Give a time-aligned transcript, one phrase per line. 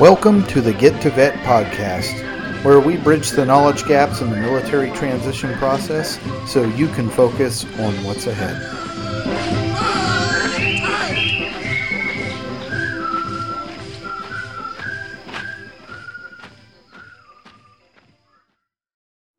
[0.00, 4.36] Welcome to the Get to Vet podcast, where we bridge the knowledge gaps in the
[4.36, 6.18] military transition process
[6.50, 8.56] so you can focus on what's ahead.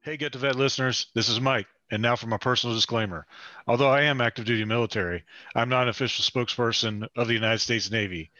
[0.03, 1.67] Hey, Get to Vet listeners, this is Mike.
[1.91, 3.27] And now for my personal disclaimer.
[3.67, 7.91] Although I am active duty military, I'm not an official spokesperson of the United States
[7.91, 8.31] Navy.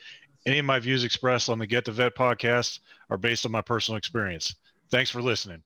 [0.45, 3.62] Any of my views expressed on the Get to Vet podcast are based on my
[3.62, 4.55] personal experience.
[4.91, 5.63] Thanks for listening.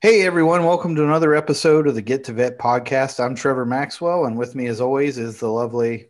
[0.00, 0.64] Hey, everyone.
[0.64, 3.22] Welcome to another episode of the Get to Vet podcast.
[3.22, 6.08] I'm Trevor Maxwell, and with me, as always, is the lovely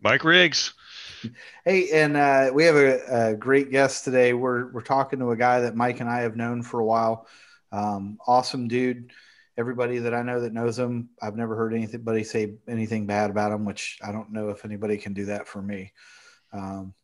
[0.00, 0.72] Mike Riggs.
[1.66, 4.32] Hey, and uh, we have a, a, great guest today.
[4.32, 7.26] We're, we're talking to a guy that Mike and I have known for a while.
[7.70, 9.12] Um, awesome dude.
[9.60, 13.52] Everybody that I know that knows him, I've never heard anybody say anything bad about
[13.52, 15.92] him, which I don't know if anybody can do that for me.
[16.50, 16.94] Um,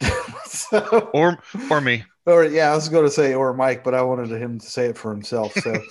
[0.44, 2.04] so, or or me.
[2.24, 4.86] Or yeah, I was going to say or Mike, but I wanted him to say
[4.86, 5.52] it for himself.
[5.54, 5.82] So,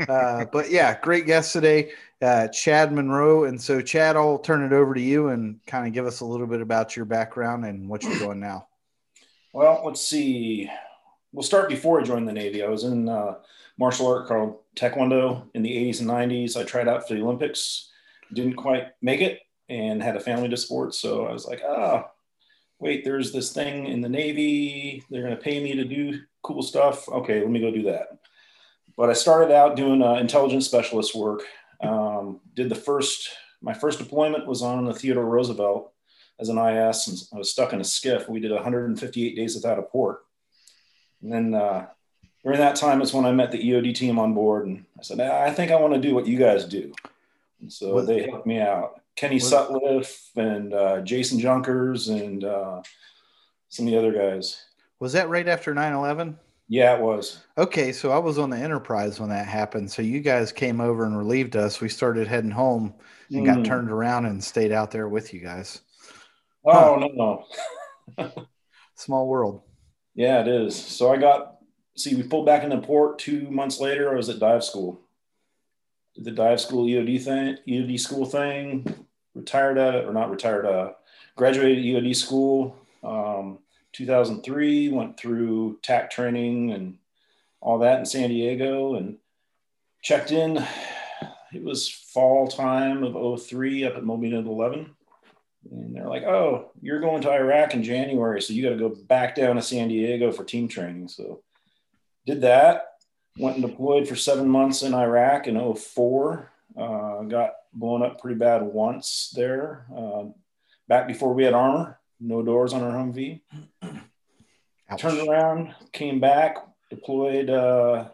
[0.08, 1.90] uh, but yeah, great guest today,
[2.22, 3.44] uh, Chad Monroe.
[3.44, 6.24] And so, Chad, I'll turn it over to you and kind of give us a
[6.24, 8.68] little bit about your background and what you're doing now.
[9.52, 10.70] Well, let's see.
[11.32, 12.62] We'll start before I joined the Navy.
[12.62, 13.36] I was in uh,
[13.78, 16.56] martial art called Taekwondo in the 80s and 90s.
[16.56, 17.90] I tried out for the Olympics,
[18.32, 20.94] didn't quite make it, and had a family to support.
[20.94, 22.10] So I was like, ah,
[22.78, 25.02] wait, there's this thing in the Navy.
[25.10, 27.08] They're going to pay me to do cool stuff.
[27.08, 28.18] Okay, let me go do that.
[28.96, 31.42] But I started out doing uh, intelligence specialist work.
[31.80, 33.28] Um, did the first,
[33.60, 35.92] my first deployment was on the Theodore Roosevelt
[36.38, 38.28] as an IS, and I was stuck in a skiff.
[38.28, 40.20] We did 158 days without a port.
[41.22, 41.86] And then uh,
[42.46, 45.18] during that time is when I met the EOD team on board, and I said,
[45.18, 46.92] I think I want to do what you guys do.
[47.60, 48.06] And so what?
[48.06, 49.00] they helped me out.
[49.16, 49.42] Kenny what?
[49.42, 52.82] Sutcliffe and uh, Jason Junkers and uh,
[53.68, 54.62] some of the other guys.
[55.00, 56.38] Was that right after 9 11?
[56.68, 57.40] Yeah, it was.
[57.58, 59.90] Okay, so I was on the Enterprise when that happened.
[59.90, 61.80] So you guys came over and relieved us.
[61.80, 62.94] We started heading home
[63.28, 63.56] and mm.
[63.56, 65.80] got turned around and stayed out there with you guys.
[66.64, 67.08] Oh, huh.
[67.16, 67.44] no,
[68.16, 68.46] no.
[68.94, 69.62] Small world.
[70.14, 70.76] Yeah, it is.
[70.76, 71.55] So I got
[71.96, 74.12] see, we pulled back into port two months later.
[74.12, 75.00] I was at dive school.
[76.14, 80.64] Did the dive school EOD thing, EOD school thing, retired at it, or not retired,
[80.64, 80.92] uh,
[81.34, 82.76] graduated EOD school.
[83.02, 83.58] Um,
[83.92, 86.98] 2003, went through TAC training and
[87.60, 89.18] all that in San Diego and
[90.02, 90.64] checked in.
[91.52, 94.90] It was fall time of 03 up at Mobile 11.
[95.70, 98.40] And they're like, oh, you're going to Iraq in January.
[98.40, 101.08] So you got to go back down to San Diego for team training.
[101.08, 101.42] So
[102.26, 102.88] did that.
[103.38, 106.50] Went and deployed for seven months in Iraq in 04.
[106.76, 109.86] Uh, got blown up pretty bad once there.
[109.94, 110.24] Uh,
[110.88, 113.40] back before we had armor, no doors on our Humvee.
[114.88, 115.00] Ouch.
[115.00, 116.56] Turned around, came back,
[116.90, 118.08] deployed uh,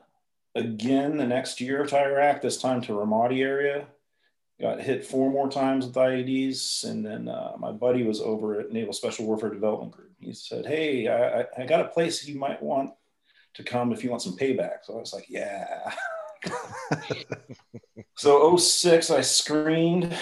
[0.55, 3.87] again the next year to Iraq, this time to Ramadi area.
[4.61, 6.84] Got hit four more times with IEDs.
[6.84, 10.12] And then uh, my buddy was over at Naval Special Warfare Development Group.
[10.21, 12.93] He said, Hey, I, I got a place you might want
[13.55, 14.79] to come if you want some payback.
[14.85, 15.93] So I was like, yeah.
[18.17, 20.17] so 06, I screened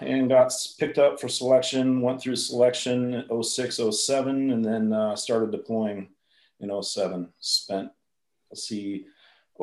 [0.00, 5.52] and got picked up for selection, went through selection 06, 07, and then uh, started
[5.52, 6.08] deploying
[6.60, 7.28] in 07.
[7.40, 7.90] Spent,
[8.50, 9.06] let's see,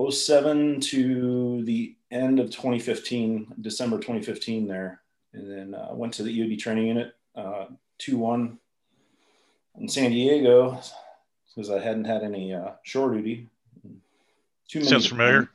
[0.10, 5.02] 07 to the end of 2015, December 2015 there.
[5.34, 7.66] And then uh, went to the EOD training unit, uh,
[8.00, 8.58] 2 1
[9.80, 10.80] in San Diego
[11.56, 13.48] because I hadn't had any uh, shore duty.
[14.68, 15.50] Too Sounds familiar.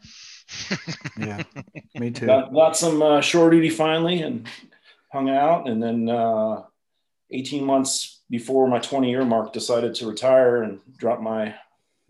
[1.19, 1.43] yeah,
[1.94, 2.27] me too.
[2.27, 4.47] Got, got some uh, shore duty finally and
[5.12, 5.69] hung out.
[5.69, 6.65] And then uh,
[7.31, 11.55] 18 months before my 20 year mark, decided to retire and drop my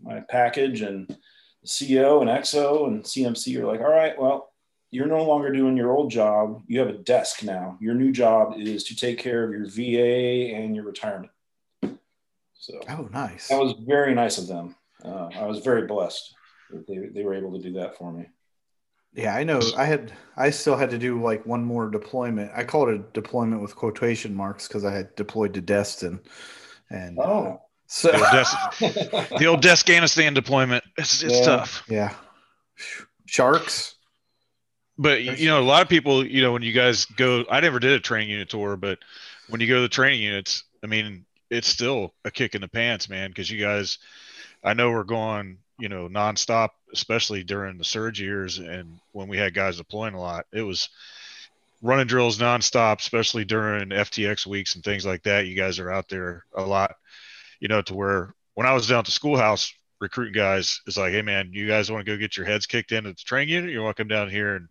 [0.01, 0.81] my package.
[0.81, 4.51] And the CEO and XO and CMC are like, all right, well,
[4.91, 6.61] you're no longer doing your old job.
[6.67, 7.77] You have a desk now.
[7.81, 11.31] Your new job is to take care of your VA and your retirement.
[12.65, 13.49] So oh, nice.
[13.49, 14.75] That was very nice of them.
[15.03, 16.33] Uh, I was very blessed
[16.71, 18.25] that they, they were able to do that for me.
[19.13, 19.61] Yeah, I know.
[19.77, 22.51] I had, I still had to do like one more deployment.
[22.55, 26.19] I call it a deployment with quotation marks because I had deployed to Destin,
[26.89, 30.83] and oh, uh, so the old, Des- the old Afghanistan deployment.
[30.97, 31.83] It's it's yeah, tough.
[31.87, 32.15] Yeah,
[33.27, 33.95] sharks.
[34.97, 37.79] But you know, a lot of people, you know, when you guys go, I never
[37.79, 38.97] did a training unit tour, but
[39.49, 42.67] when you go to the training units, I mean, it's still a kick in the
[42.67, 43.97] pants, man, because you guys,
[44.63, 49.37] I know we're going, you know, nonstop, especially during the surge years and when we
[49.37, 50.45] had guys deploying a lot.
[50.51, 50.89] It was
[51.81, 55.47] running drills nonstop, especially during FTX weeks and things like that.
[55.47, 56.95] You guys are out there a lot,
[57.59, 61.11] you know, to where when I was down at the schoolhouse recruiting guys, it's like,
[61.11, 63.53] hey man, you guys want to go get your heads kicked in at the training
[63.53, 63.71] unit?
[63.71, 64.67] You want to come down here and,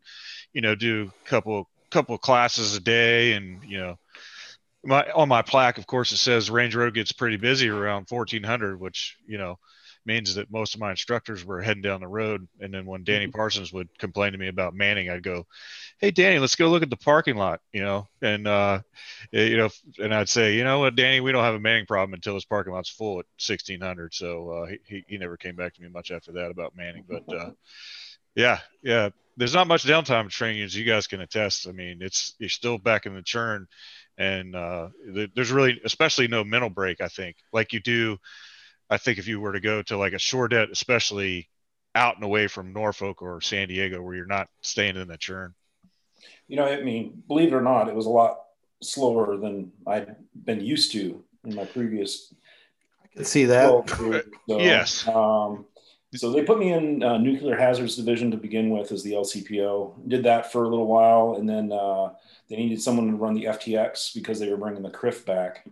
[0.52, 3.96] you know, do a couple couple classes a day and you know
[4.84, 8.78] my on my plaque of course it says range road gets pretty busy around 1400
[8.78, 9.58] which you know
[10.06, 12.46] means that most of my instructors were heading down the road.
[12.60, 13.36] And then when Danny mm-hmm.
[13.36, 15.46] Parsons would complain to me about Manning, I'd go,
[15.98, 18.08] Hey, Danny, let's go look at the parking lot, you know?
[18.20, 18.80] And, uh,
[19.30, 22.14] you know, and I'd say, you know what, Danny, we don't have a Manning problem
[22.14, 24.12] until this parking lot's full at 1600.
[24.12, 27.34] So, uh, he, he never came back to me much after that about Manning, but,
[27.34, 27.50] uh,
[28.34, 31.68] yeah, yeah, there's not much downtime training as you guys can attest.
[31.68, 33.68] I mean, it's, you're still back in the churn
[34.18, 34.88] and, uh,
[35.34, 38.18] there's really, especially no mental break, I think like you do,
[38.90, 41.48] I think if you were to go to like a shore det, especially
[41.94, 45.54] out and away from Norfolk or San Diego, where you're not staying in the churn.
[46.48, 48.40] You know, I mean, believe it or not, it was a lot
[48.82, 52.34] slower than I'd been used to in my previous.
[53.02, 53.88] I can see that.
[53.88, 55.06] So, yes.
[55.08, 55.66] Um,
[56.14, 60.08] so they put me in uh, nuclear hazards division to begin with as the LCPO.
[60.08, 62.10] Did that for a little while, and then uh,
[62.48, 65.66] they needed someone to run the FTX because they were bringing the CRIF back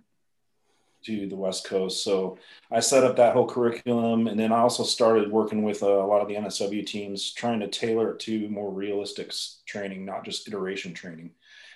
[1.04, 2.04] to the West Coast.
[2.04, 2.38] So
[2.70, 6.06] I set up that whole curriculum, and then I also started working with a, a
[6.06, 9.32] lot of the NSW teams, trying to tailor it to more realistic
[9.66, 11.32] training, not just iteration training.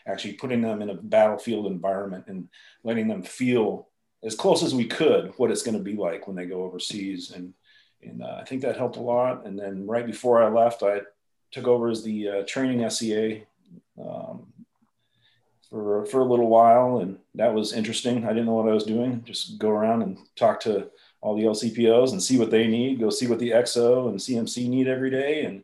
[0.07, 2.49] Actually, putting them in a battlefield environment and
[2.85, 3.89] letting them feel
[4.25, 7.33] as close as we could what it's going to be like when they go overseas.
[7.33, 7.53] And
[8.07, 9.47] and uh, I think that helped a lot.
[9.47, 11.01] And then right before I left, I
[11.51, 13.45] took over as the uh, training SEA.
[14.01, 14.47] Um,
[15.71, 18.25] for for a little while, and that was interesting.
[18.25, 19.23] I didn't know what I was doing.
[19.25, 23.01] Just go around and talk to all the LCPOs and see what they need.
[23.01, 25.63] Go see what the XO and CMC need every day, and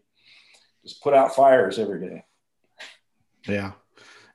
[0.85, 2.25] just put out fires every day.
[3.47, 3.73] Yeah,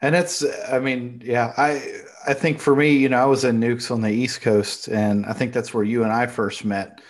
[0.01, 0.44] and it's.
[0.71, 4.01] I mean, yeah, I I think for me, you know, I was in nukes on
[4.01, 7.01] the East Coast, and I think that's where you and I first met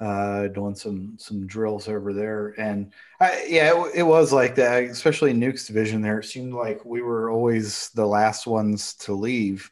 [0.00, 2.54] uh, doing some some drills over there.
[2.58, 6.02] And I, yeah, it, it, was like that, especially in Nukes division.
[6.02, 9.70] There, it seemed like we were always the last ones to leave.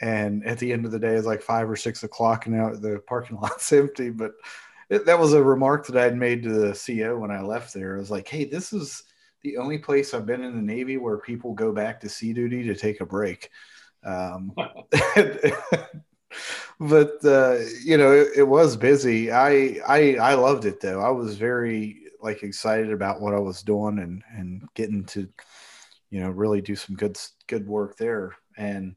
[0.00, 2.74] And at the end of the day, it's like five or six o'clock, and now
[2.74, 4.10] the parking lot's empty.
[4.10, 4.32] But
[4.90, 7.96] it, that was a remark that I'd made to the CEO when I left there.
[7.96, 9.02] I was like, "Hey, this is
[9.42, 12.62] the only place I've been in the Navy where people go back to sea duty
[12.64, 13.50] to take a break."
[14.04, 14.52] Um,
[16.80, 19.30] but uh, you know, it, it, was busy.
[19.30, 21.00] I, I I loved it though.
[21.00, 25.28] I was very like excited about what I was doing and and getting to,
[26.10, 28.34] you know, really do some good good work there.
[28.56, 28.96] And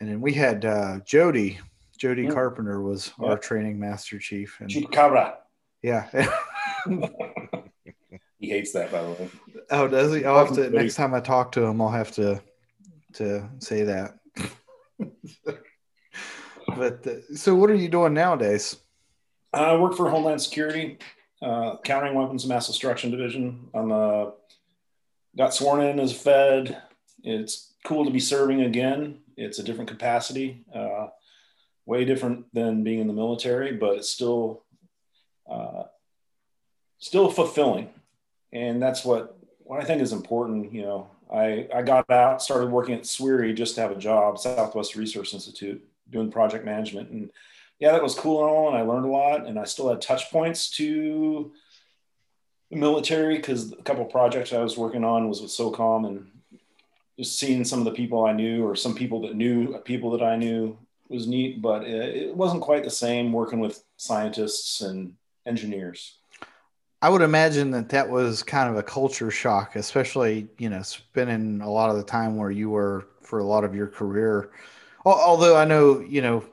[0.00, 1.58] and then we had uh, Jody.
[1.98, 2.30] Jody yeah.
[2.30, 3.28] Carpenter was yeah.
[3.28, 4.58] our training master chief.
[4.60, 5.38] And Chief Cabra.
[5.82, 6.08] Yeah.
[8.38, 9.30] he hates that, by the way.
[9.70, 10.24] Oh, does he?
[10.24, 11.80] I'll have to next time I talk to him.
[11.80, 12.40] I'll have to
[13.14, 14.18] to say that.
[16.74, 18.76] But uh, so, what are you doing nowadays?
[19.52, 20.98] I work for Homeland Security,
[21.40, 23.68] uh, Countering Weapons of Mass Destruction Division.
[23.74, 24.26] I'm uh,
[25.36, 26.82] got sworn in as a Fed.
[27.22, 29.20] It's cool to be serving again.
[29.36, 31.08] It's a different capacity, uh,
[31.84, 34.64] way different than being in the military, but it's still
[35.50, 35.84] uh,
[36.98, 37.90] still fulfilling,
[38.52, 40.72] and that's what what I think is important.
[40.72, 44.38] You know, I I got out, started working at SWRI just to have a job,
[44.38, 47.10] Southwest Research Institute doing project management.
[47.10, 47.30] And
[47.78, 48.68] yeah, that was cool and all.
[48.68, 49.46] And I learned a lot.
[49.46, 51.52] And I still had touch points to
[52.70, 56.26] the military because a couple projects I was working on was with SOCOM and
[57.18, 60.22] just seeing some of the people I knew or some people that knew people that
[60.22, 60.76] I knew
[61.08, 65.14] was neat, but it wasn't quite the same working with scientists and
[65.46, 66.18] engineers.
[67.02, 71.60] I would imagine that that was kind of a culture shock, especially, you know, spending
[71.60, 74.50] a lot of the time where you were for a lot of your career
[75.12, 76.44] although I know, you know,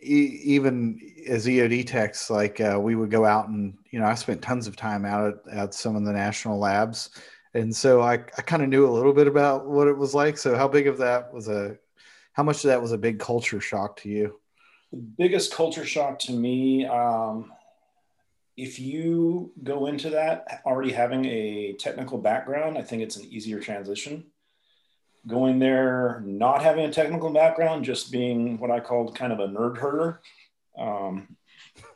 [0.00, 4.40] even as EOD techs, like uh, we would go out and, you know, I spent
[4.40, 7.10] tons of time out at, at some of the national labs.
[7.54, 10.38] And so I, I kind of knew a little bit about what it was like.
[10.38, 11.76] So how big of that was a,
[12.32, 14.38] how much of that was a big culture shock to you?
[14.92, 17.52] The biggest culture shock to me, um,
[18.56, 23.60] if you go into that already having a technical background, I think it's an easier
[23.60, 24.24] transition
[25.26, 29.48] going there, not having a technical background, just being what I called kind of a
[29.48, 30.20] nerd herder,
[30.78, 31.36] um,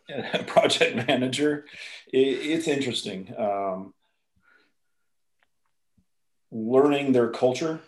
[0.08, 1.66] a project manager,
[2.12, 3.32] it, it's interesting.
[3.38, 3.94] Um,
[6.50, 7.80] learning their culture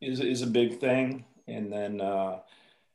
[0.00, 1.24] is, is a big thing.
[1.48, 2.40] And then uh,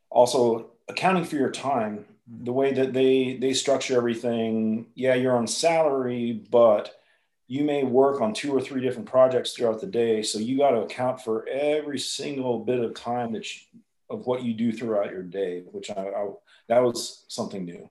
[0.10, 4.88] also accounting for your time, the way that they, they structure everything.
[4.96, 6.94] Yeah, you're on salary, but
[7.52, 10.24] you may work on two or three different projects throughout the day.
[10.24, 14.44] So you got to account for every single bit of time that you, of what
[14.44, 16.30] you do throughout your day, which I, I
[16.70, 17.90] that was something new.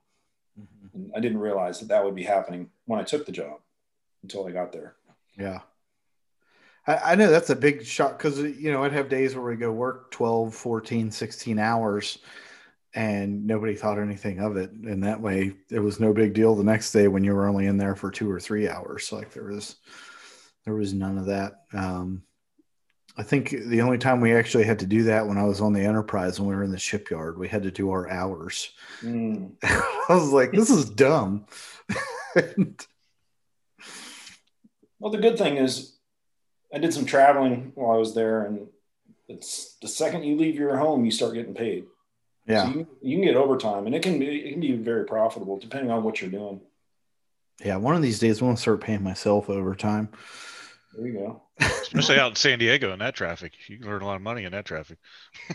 [0.58, 1.10] Mm-hmm.
[1.14, 3.60] I didn't realize that that would be happening when I took the job
[4.22, 4.94] until I got there.
[5.36, 5.60] Yeah.
[6.86, 9.56] I, I know that's a big shock because, you know, I'd have days where we
[9.56, 12.20] go work 12, 14, 16 hours
[12.94, 14.70] and nobody thought anything of it.
[14.72, 17.66] And that way it was no big deal the next day when you were only
[17.66, 19.12] in there for two or three hours.
[19.12, 19.76] Like there was,
[20.64, 21.64] there was none of that.
[21.72, 22.22] Um,
[23.16, 25.72] I think the only time we actually had to do that when I was on
[25.72, 28.70] the Enterprise when we were in the shipyard, we had to do our hours.
[29.02, 29.52] Mm.
[29.62, 31.46] I was like, this is dumb.
[34.98, 35.96] well, the good thing is
[36.72, 38.68] I did some traveling while I was there, and
[39.28, 41.84] it's the second you leave your home, you start getting paid.
[42.50, 45.04] Yeah, so you, you, can get overtime, and it can be it can be very
[45.04, 46.60] profitable depending on what you're doing.
[47.64, 50.08] Yeah, one of these days, I want to start paying myself overtime.
[50.96, 51.42] There you go.
[51.60, 54.44] Especially out in San Diego in that traffic, you can earn a lot of money
[54.44, 54.98] in that traffic.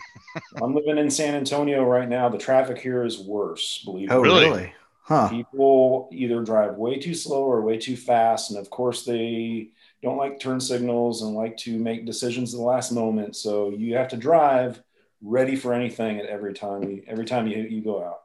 [0.62, 2.28] I'm living in San Antonio right now.
[2.28, 3.82] The traffic here is worse.
[3.84, 4.30] Believe oh, me.
[4.30, 4.72] Oh, really?
[5.02, 5.28] Huh.
[5.28, 9.70] People either drive way too slow or way too fast, and of course they
[10.02, 13.36] don't like turn signals and like to make decisions at the last moment.
[13.36, 14.82] So you have to drive
[15.26, 18.20] ready for anything at every time you, every time you, you go out.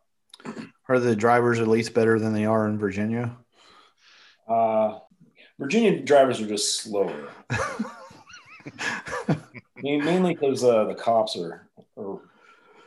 [0.88, 3.36] Are the drivers at least better than they are in Virginia?
[4.48, 5.00] Uh,
[5.60, 7.29] Virginia drivers are just slower.
[9.84, 11.67] mainly because uh, the cops are,
[11.98, 12.20] are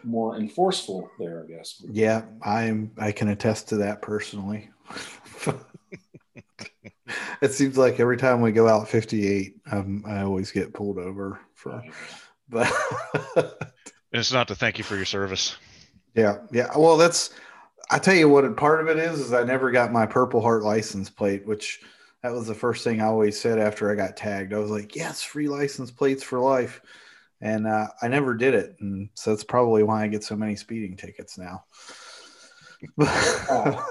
[0.04, 1.83] more enforceful there, I guess.
[1.90, 2.92] Yeah, I'm.
[2.99, 4.71] I can attest to that personally.
[7.40, 11.40] it seems like every time we go out 58, um, I always get pulled over
[11.54, 11.83] for.
[12.49, 12.73] But
[14.14, 15.56] it's not to thank you for your service.
[16.14, 16.68] Yeah, yeah.
[16.76, 17.30] Well, that's.
[17.90, 18.56] I tell you what.
[18.56, 21.80] Part of it is is I never got my Purple Heart license plate, which
[22.23, 24.54] that was the first thing I always said after I got tagged.
[24.54, 26.80] I was like, "Yes, free license plates for life,"
[27.40, 30.56] and uh, I never did it, and so that's probably why I get so many
[30.56, 31.64] speeding tickets now.
[32.99, 33.83] uh,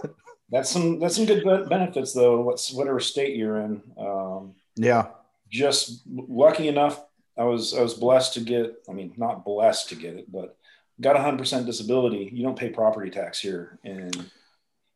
[0.49, 2.41] that's some that's some good benefits though.
[2.41, 3.81] What's whatever state you're in.
[3.99, 5.07] Um, yeah.
[5.49, 7.03] Just lucky enough,
[7.37, 8.75] I was I was blessed to get.
[8.89, 10.57] I mean, not blessed to get it, but
[11.01, 12.29] got 100% disability.
[12.31, 14.11] You don't pay property tax here in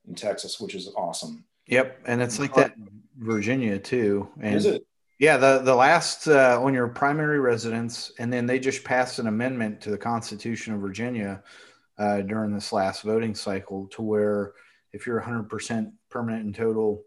[0.08, 1.44] in Texas, which is awesome.
[1.68, 2.74] Yep, and it's like that
[3.18, 4.30] Virginia too.
[4.40, 4.86] And is it?
[5.20, 9.28] Yeah, the the last uh, on your primary residence, and then they just passed an
[9.28, 11.44] amendment to the Constitution of Virginia
[11.98, 14.54] uh, during this last voting cycle to where
[14.94, 17.04] if you're 100% permanent and total,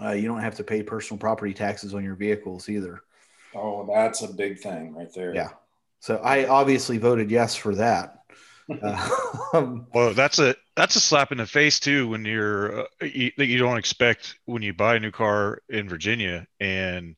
[0.00, 3.02] uh, you don't have to pay personal property taxes on your vehicles either.
[3.54, 5.34] Oh, that's a big thing right there.
[5.34, 5.50] Yeah.
[6.00, 8.18] So I obviously voted yes for that.
[8.82, 9.08] Uh,
[9.92, 13.46] well, that's a that's a slap in the face too when you're uh, you, that
[13.46, 17.16] you don't expect when you buy a new car in Virginia and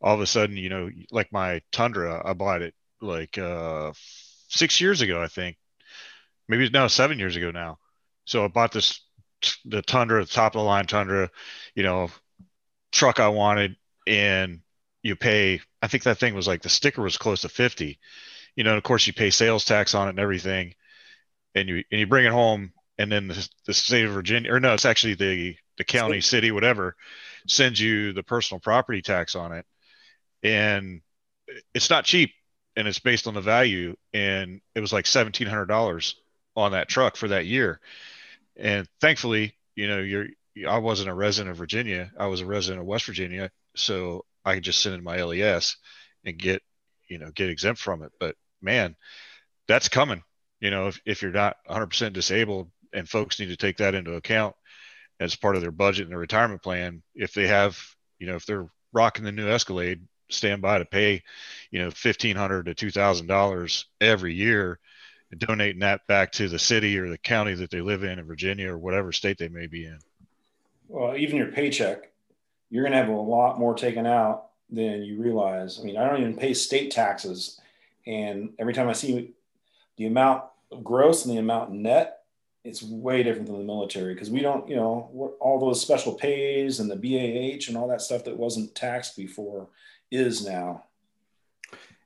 [0.00, 3.92] all of a sudden you know like my Tundra I bought it like uh,
[4.48, 5.56] six years ago I think
[6.48, 7.78] maybe now seven years ago now
[8.24, 9.00] so I bought this
[9.64, 11.30] the Tundra, the top of the line Tundra,
[11.74, 12.10] you know,
[12.92, 13.76] truck I wanted,
[14.06, 14.60] and
[15.02, 15.60] you pay.
[15.84, 17.98] I think that thing was like the sticker was close to fifty.
[18.56, 20.74] You know, and of course you pay sales tax on it and everything,
[21.54, 24.60] and you and you bring it home, and then the, the state of Virginia, or
[24.60, 26.96] no, it's actually the the county, city, whatever,
[27.48, 29.66] sends you the personal property tax on it,
[30.42, 31.00] and
[31.74, 32.32] it's not cheap,
[32.76, 36.16] and it's based on the value, and it was like seventeen hundred dollars
[36.56, 37.80] on that truck for that year
[38.56, 40.26] and thankfully, you know, you're
[40.68, 42.12] I wasn't a resident of Virginia.
[42.18, 45.76] I was a resident of West Virginia, so I can just send in my LES
[46.24, 46.62] and get,
[47.08, 48.12] you know, get exempt from it.
[48.18, 48.96] But man,
[49.68, 50.22] that's coming.
[50.60, 54.14] You know, if, if you're not 100% disabled, and folks need to take that into
[54.14, 54.54] account
[55.18, 57.02] as part of their budget and their retirement plan.
[57.14, 57.76] If they have,
[58.20, 61.22] you know, if they're rocking the new Escalade, stand by to pay,
[61.72, 64.78] you know, fifteen hundred to two thousand dollars every year
[65.38, 68.72] donating that back to the city or the county that they live in in Virginia
[68.72, 69.98] or whatever state they may be in.
[70.88, 72.12] Well, even your paycheck,
[72.70, 75.78] you're going to have a lot more taken out than you realize.
[75.80, 77.60] I mean, I don't even pay state taxes.
[78.06, 79.32] And every time I see
[79.96, 82.20] the amount of gross and the amount net,
[82.64, 86.80] it's way different than the military because we don't, you know, all those special pays
[86.80, 89.68] and the BAH and all that stuff that wasn't taxed before
[90.10, 90.84] is now.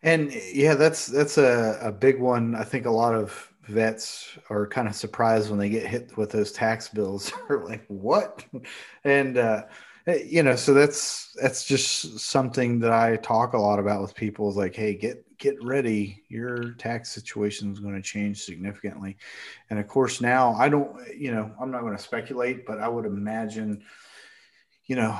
[0.02, 2.54] And yeah, that's that's a, a big one.
[2.54, 6.30] I think a lot of vets are kind of surprised when they get hit with
[6.30, 7.32] those tax bills.
[7.48, 8.44] They're like, "What?"
[9.04, 9.64] And uh,
[10.16, 14.48] you know, so that's that's just something that I talk a lot about with people.
[14.48, 16.24] Is like, "Hey, get get ready.
[16.28, 19.16] Your tax situation is going to change significantly."
[19.70, 20.96] And of course, now I don't.
[21.16, 23.82] You know, I'm not going to speculate, but I would imagine,
[24.86, 25.18] you know,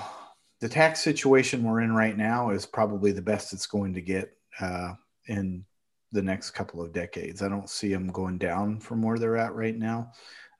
[0.61, 4.33] the tax situation we're in right now is probably the best it's going to get
[4.61, 4.95] uh,
[5.27, 5.65] in
[6.13, 7.43] the next couple of decades.
[7.43, 10.13] I don't see them going down from where they're at right now.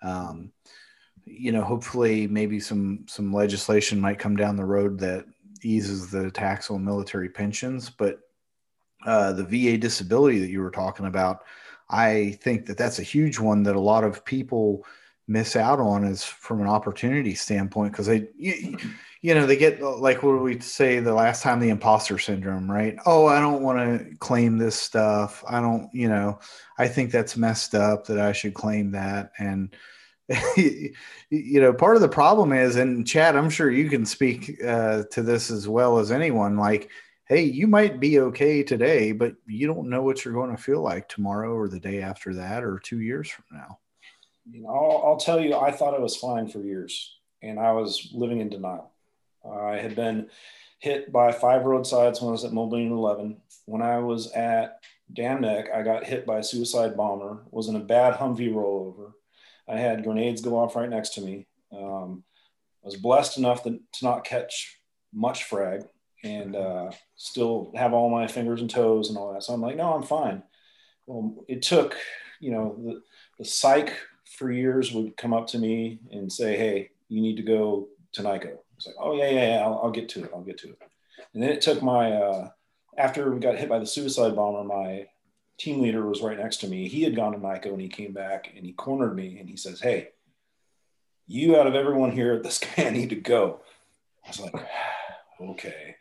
[0.03, 0.53] Um,
[1.31, 5.25] you know, hopefully, maybe some some legislation might come down the road that
[5.63, 7.91] eases the tax on military pensions.
[7.91, 8.21] But
[9.07, 11.45] uh, the VA disability that you were talking about,
[11.89, 14.85] I think that that's a huge one that a lot of people
[15.29, 18.79] miss out on is from an opportunity standpoint because they you,
[19.21, 22.97] you, know they get like what we say the last time the imposter syndrome right
[23.05, 26.39] oh i don't want to claim this stuff i don't you know
[26.79, 29.77] i think that's messed up that i should claim that and
[30.57, 35.03] you know part of the problem is and chad i'm sure you can speak uh,
[35.11, 36.91] to this as well as anyone like
[37.29, 40.83] hey you might be okay today but you don't know what you're going to feel
[40.83, 43.79] like tomorrow or the day after that or two years from now
[44.51, 47.73] you know, I'll, I'll, tell you, I thought it was fine for years, and I
[47.73, 48.91] was living in denial.
[49.45, 50.29] I had been
[50.79, 53.37] hit by five roadsides when I was at Mobile 11.
[53.67, 54.81] When I was at
[55.13, 57.45] Dam Neck, I got hit by a suicide bomber.
[57.51, 59.13] Was in a bad Humvee rollover.
[59.69, 61.47] I had grenades go off right next to me.
[61.73, 62.25] Um,
[62.83, 64.81] I was blessed enough to, to not catch
[65.13, 65.83] much frag
[66.25, 69.43] and uh, still have all my fingers and toes and all that.
[69.43, 70.43] So I'm like, no, I'm fine.
[71.07, 71.97] Well, it took,
[72.41, 73.03] you know, the,
[73.39, 73.95] the psych
[74.37, 78.23] for years would come up to me and say, Hey, you need to go to
[78.23, 78.59] NICoE.
[78.77, 79.65] It's like, Oh yeah, yeah, yeah.
[79.65, 80.31] I'll, I'll, get to it.
[80.35, 80.79] I'll get to it.
[81.35, 82.51] And then it took my, uh,
[82.97, 85.07] after we got hit by the suicide bomber, my
[85.59, 86.89] team leader was right next to me.
[86.89, 89.57] He had gone to NICoE and he came back and he cornered me and he
[89.57, 90.11] says, Hey,
[91.27, 93.61] you out of everyone here, this guy I need to go.
[94.25, 94.55] I was like,
[95.41, 95.97] okay.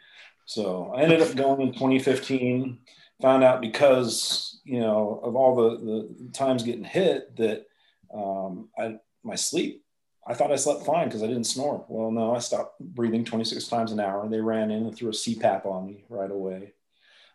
[0.45, 2.77] So I ended up going in 2015,
[3.21, 7.65] found out because, you know, of all the, the times getting hit that
[8.13, 9.83] um, I, my sleep,
[10.25, 11.85] I thought I slept fine because I didn't snore.
[11.87, 14.27] Well, no, I stopped breathing 26 times an hour.
[14.27, 16.73] They ran in and threw a CPAP on me right away.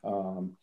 [0.04, 0.56] Um,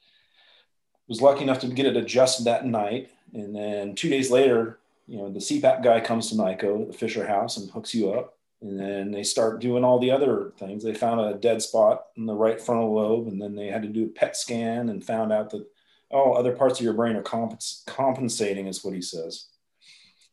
[1.10, 3.10] was lucky enough to get it adjusted that night.
[3.34, 7.28] And then two days later, you know, the CPAP guy comes to NICoE, the Fisher
[7.28, 8.38] House, and hooks you up.
[8.62, 10.84] And then they start doing all the other things.
[10.84, 13.88] They found a dead spot in the right frontal lobe, and then they had to
[13.88, 15.66] do a PET scan and found out that,
[16.12, 19.48] oh, other parts of your brain are compens- compensating, is what he says.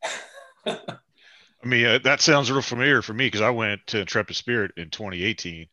[0.66, 4.72] I mean, uh, that sounds real familiar for me because I went to Intrepid Spirit
[4.76, 5.68] in 2018,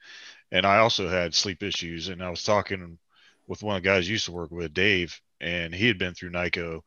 [0.51, 2.07] and I also had sleep issues.
[2.07, 2.99] And I was talking
[3.47, 6.31] with one of the guys used to work with, Dave, and he had been through
[6.31, 6.81] NICoE,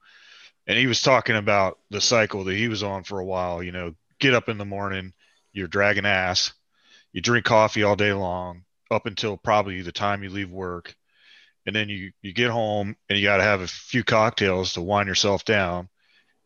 [0.66, 3.62] and he was talking about the cycle that he was on for a while.
[3.62, 5.12] You know, get up in the morning,
[5.53, 6.53] you're dragging ass,
[7.12, 10.95] you drink coffee all day long up until probably the time you leave work,
[11.66, 14.83] and then you you get home and you got to have a few cocktails to
[14.83, 15.88] wind yourself down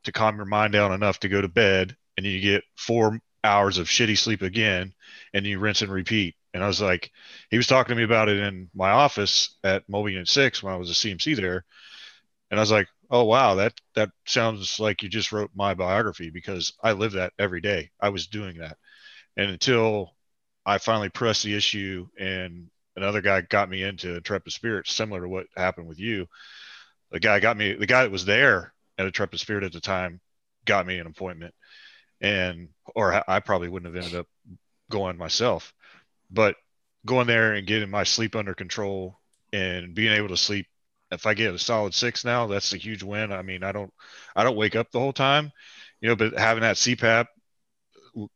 [0.05, 1.97] to calm your mind down enough to go to bed.
[2.17, 4.93] And you get four hours of shitty sleep again
[5.33, 7.11] and you rinse and repeat and i was like
[7.51, 10.73] he was talking to me about it in my office at mobile unit 6 when
[10.73, 11.65] i was a cmc there.
[12.51, 16.31] And i was like oh wow that that sounds like you just wrote my biography
[16.31, 17.91] because i live that every day.
[18.01, 18.77] I was doing that.
[19.37, 20.15] And until
[20.67, 25.29] i finally pressed the issue and another guy got me into intrepid spirit similar to
[25.29, 26.27] what happened with you
[27.11, 30.21] the guy got me the guy that was there at Intrepid Spirit at the time
[30.67, 31.55] got me an appointment,
[32.21, 34.27] and or I probably wouldn't have ended up
[34.91, 35.73] going myself,
[36.31, 36.57] but
[37.07, 39.19] going there and getting my sleep under control
[39.53, 40.67] and being able to sleep.
[41.11, 43.33] If I get a solid six now, that's a huge win.
[43.33, 43.93] I mean, I don't,
[44.37, 45.51] I don't wake up the whole time,
[46.01, 47.27] you know, but having that CPAP,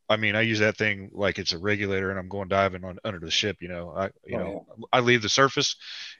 [0.09, 2.99] I mean, I use that thing like it's a regulator, and I'm going diving on
[3.05, 3.59] under the ship.
[3.61, 4.85] You know, I, you oh, know, yeah.
[4.93, 5.77] I leave the surface,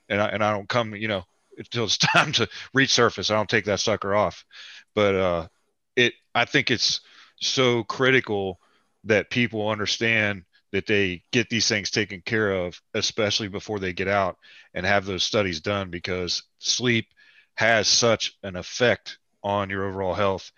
[0.09, 0.95] and I and I don't come.
[0.97, 1.25] You know,
[1.59, 3.31] until it's time to reach surface.
[3.31, 4.45] I don't take that sucker off.
[4.95, 5.49] But uh,
[5.97, 7.01] it, I think it's
[7.41, 8.59] so critical
[9.05, 14.09] that people understand that they get these things taken care of, especially before they get
[14.09, 14.37] out
[14.75, 17.07] and have those studies done, because sleep
[17.55, 20.51] has such an effect on your overall health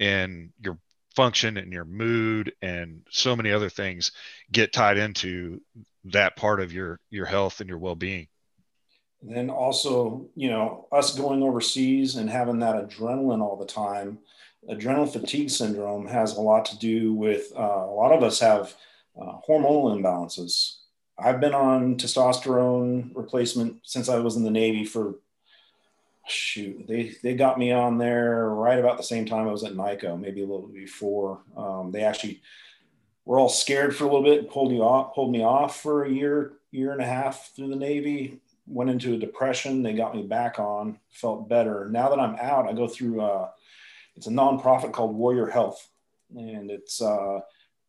[0.00, 0.78] and your
[1.14, 4.10] function and your mood and so many other things
[4.50, 5.60] get tied into
[6.06, 8.26] that part of your your health and your well-being.
[9.22, 14.18] Then also, you know, us going overseas and having that adrenaline all the time,
[14.68, 18.74] adrenal fatigue syndrome has a lot to do with uh, a lot of us have
[19.20, 20.76] uh, hormonal imbalances.
[21.18, 25.16] I've been on testosterone replacement since I was in the Navy for
[26.26, 29.74] shoot, they they got me on there right about the same time I was at
[29.74, 31.40] NICoE, maybe a little before.
[31.56, 32.40] Um, they actually
[33.24, 36.10] were all scared for a little bit, pulled me off, pulled me off for a
[36.10, 39.82] year, year and a half through the Navy went into a depression.
[39.82, 41.88] They got me back on, felt better.
[41.90, 43.50] Now that I'm out, I go through, uh,
[44.16, 45.88] it's a nonprofit called Warrior Health.
[46.34, 47.40] And it's uh,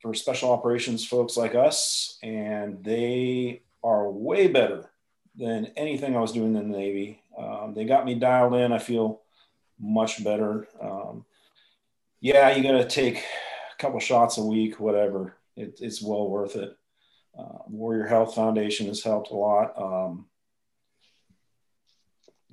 [0.03, 4.91] for special operations folks like us, and they are way better
[5.33, 7.23] than anything I was doing in the Navy.
[7.37, 8.73] Um, they got me dialed in.
[8.73, 9.21] I feel
[9.79, 10.67] much better.
[10.81, 11.25] Um,
[12.19, 15.37] yeah, you got to take a couple shots a week, whatever.
[15.55, 16.77] It, it's well worth it.
[17.39, 19.73] Uh, Warrior Health Foundation has helped a lot.
[19.81, 20.25] Um,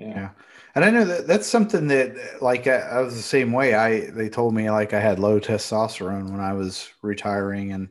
[0.01, 0.09] yeah.
[0.09, 0.31] yeah.
[0.75, 3.75] And I know that that's something that like I, I, was the same way.
[3.75, 7.89] I they told me like I had low testosterone when I was retiring, and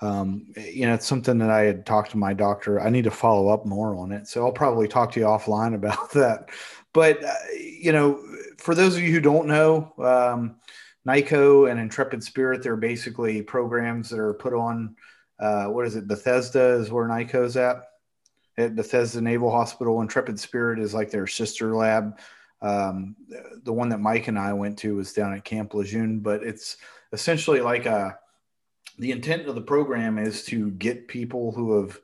[0.00, 2.80] um, you know it's something that I had talked to my doctor.
[2.80, 5.74] I need to follow up more on it, so I'll probably talk to you offline
[5.74, 6.50] about that.
[6.92, 8.24] But uh, you know,
[8.56, 10.56] for those of you who don't know, um,
[11.06, 14.94] NICoE and Intrepid Spirit, they're basically programs that are put on.
[15.40, 16.06] Uh, what is it?
[16.06, 17.82] Bethesda is where NICoE's at
[18.58, 20.00] at Bethesda Naval Hospital.
[20.00, 22.18] Intrepid Spirit is like their sister lab.
[22.60, 23.16] Um,
[23.64, 26.76] the one that Mike and I went to was down at Camp Lejeune, but it's
[27.12, 28.18] essentially like a.
[28.98, 31.98] The intent of the program is to get people who have,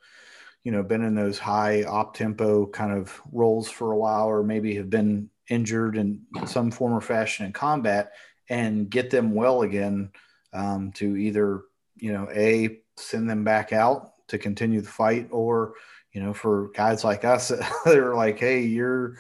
[0.65, 4.43] you know, been in those high op tempo kind of roles for a while, or
[4.43, 8.13] maybe have been injured in some form or fashion in combat,
[8.49, 10.11] and get them well again
[10.55, 11.65] um, to either,
[11.97, 15.75] you know, a send them back out to continue the fight, or
[16.19, 17.53] you know, for guys like us,
[17.85, 19.19] they're like, hey, you're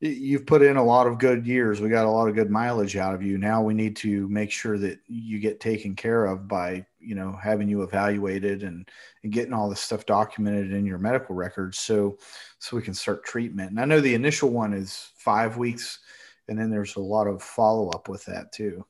[0.00, 1.80] you've put in a lot of good years.
[1.80, 3.38] We got a lot of good mileage out of you.
[3.38, 7.38] Now we need to make sure that you get taken care of by, you know,
[7.40, 8.90] having you evaluated and,
[9.22, 12.18] and getting all this stuff documented in your medical records so
[12.58, 13.70] so we can start treatment.
[13.70, 16.00] And I know the initial one is five weeks
[16.48, 18.84] and then there's a lot of follow up with that too.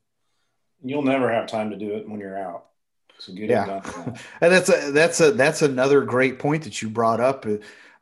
[0.83, 2.69] You'll never have time to do it when you're out.
[3.23, 3.81] So get yeah.
[4.41, 7.47] and that's a that's a that's another great point that you brought up.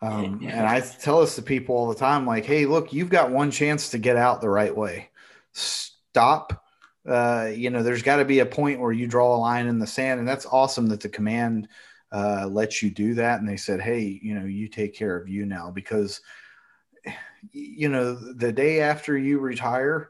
[0.00, 3.30] Um, and I tell this to people all the time, like, hey, look, you've got
[3.30, 5.11] one chance to get out the right way.
[5.52, 6.64] Stop.
[7.06, 9.78] Uh, you know, there's got to be a point where you draw a line in
[9.78, 11.68] the sand, and that's awesome that the command
[12.12, 13.40] uh, lets you do that.
[13.40, 16.22] And they said, hey, you know, you take care of you now because,
[17.52, 20.09] you know, the day after you retire,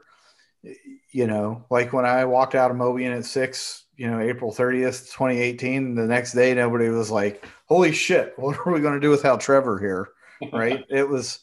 [1.11, 5.11] you know, like when I walked out of Mobile Unit six, you know, April 30th,
[5.11, 9.09] 2018, the next day, nobody was like, holy shit, what are we going to do
[9.09, 10.09] without Trevor here?
[10.51, 10.85] Right.
[10.89, 11.39] it was,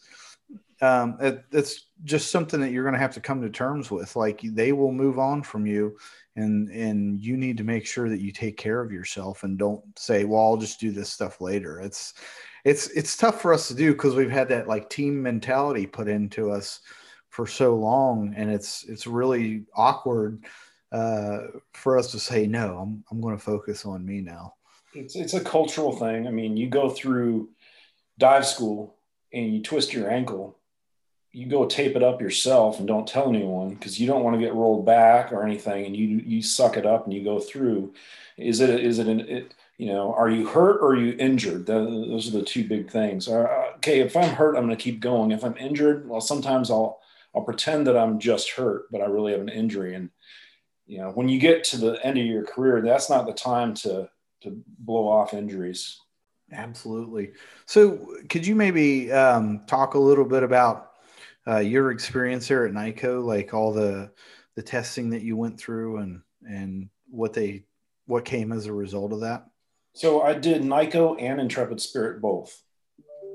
[0.81, 4.17] um, it, it's just something that you're going to have to come to terms with.
[4.17, 5.97] Like they will move on from you
[6.37, 9.83] and, and you need to make sure that you take care of yourself and don't
[9.99, 11.81] say, well, I'll just do this stuff later.
[11.81, 12.15] It's,
[12.65, 16.09] it's, it's tough for us to do because we've had that like team mentality put
[16.09, 16.81] into us
[17.29, 20.45] for so long and it's, it's really awkward
[20.93, 21.39] uh,
[21.75, 24.55] for us to say no i'm, I'm going to focus on me now.
[24.95, 26.27] It's, it's a cultural thing.
[26.27, 27.51] I mean you go through
[28.19, 28.97] dive school
[29.33, 30.59] and you twist your ankle
[31.33, 34.45] you go tape it up yourself and don't tell anyone because you don't want to
[34.45, 37.93] get rolled back or anything and you you suck it up and you go through.
[38.37, 41.67] Is it is it an it, you know are you hurt or are you injured?
[41.67, 43.29] Those are the two big things.
[43.29, 43.47] Uh,
[43.77, 45.31] okay if i'm hurt i'm going to keep going.
[45.31, 47.01] If i'm injured well sometimes i'll
[47.35, 50.11] i'll pretend that i'm just hurt but i really have an injury and
[50.89, 53.75] you know, when you get to the end of your career, that's not the time
[53.75, 54.09] to
[54.43, 56.01] to blow off injuries.
[56.51, 57.33] Absolutely.
[57.67, 60.93] So, could you maybe um, talk a little bit about
[61.47, 64.11] uh, your experience here at NICoE, like all the
[64.57, 67.65] the testing that you went through, and and what they
[68.07, 69.45] what came as a result of that?
[69.93, 72.63] So, I did NICoE and Intrepid Spirit both.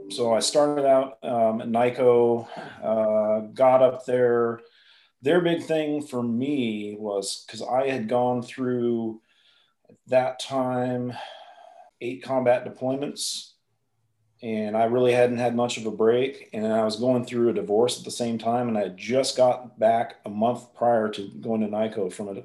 [0.10, 2.48] So, I started out um, at NICoE,
[2.84, 4.62] uh, got up there
[5.24, 9.22] their big thing for me was because I had gone through
[10.08, 11.14] that time
[12.02, 13.52] eight combat deployments
[14.42, 16.50] and I really hadn't had much of a break.
[16.52, 19.80] And I was going through a divorce at the same time, and I just got
[19.80, 22.44] back a month prior to going to NICoE from a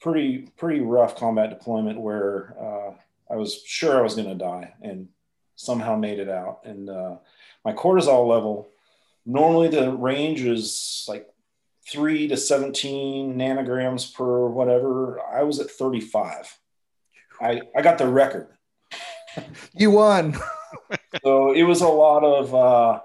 [0.00, 2.94] pretty pretty rough combat deployment where uh,
[3.30, 5.08] I was sure I was going to die, and
[5.54, 6.60] somehow made it out.
[6.64, 7.16] And uh,
[7.62, 8.70] my cortisol level
[9.24, 11.31] normally the range is like
[11.90, 15.20] three to 17 nanograms per whatever.
[15.20, 16.58] I was at 35.
[17.40, 18.48] I, I got the record.
[19.74, 20.36] you won.
[21.24, 23.00] so it was a lot of uh,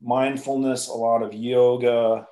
[0.00, 2.28] mindfulness, a lot of yoga,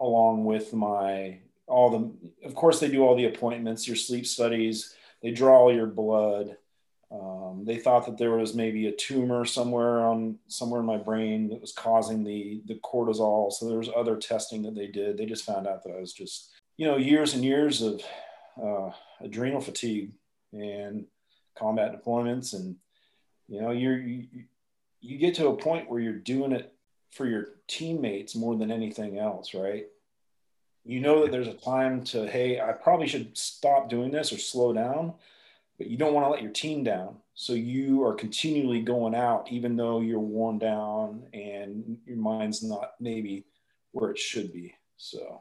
[0.00, 2.46] along with my all the.
[2.46, 4.94] Of course, they do all the appointments, your sleep studies.
[5.22, 6.56] They draw all your blood.
[7.10, 11.48] Um, they thought that there was maybe a tumor somewhere on somewhere in my brain
[11.48, 13.50] that was causing the the cortisol.
[13.50, 15.16] So there was other testing that they did.
[15.16, 18.02] They just found out that I was just you know years and years of
[18.62, 18.90] uh,
[19.20, 20.12] adrenal fatigue
[20.52, 21.06] and
[21.58, 22.76] combat deployments, and
[23.48, 24.26] you know you're you,
[25.00, 26.74] you get to a point where you're doing it
[27.10, 29.86] for your teammates more than anything else, right?
[30.84, 34.38] You know that there's a time to, hey, I probably should stop doing this or
[34.38, 35.14] slow down,
[35.78, 37.16] but you don't want to let your team down.
[37.34, 42.92] So you are continually going out, even though you're worn down and your mind's not
[43.00, 43.46] maybe
[43.92, 44.74] where it should be.
[44.96, 45.40] So,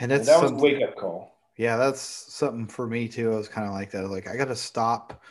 [0.00, 1.36] and that's and that was a wake up call.
[1.58, 3.32] Yeah, that's something for me too.
[3.32, 4.08] I was kind of like that.
[4.08, 5.22] Like I got to stop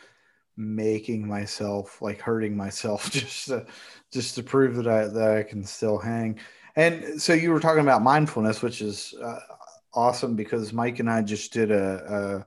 [0.56, 3.66] making myself like hurting myself just to
[4.12, 6.38] just to prove that I that I can still hang.
[6.76, 9.40] And so you were talking about mindfulness, which is uh,
[9.94, 12.46] awesome because Mike and I just did a, a,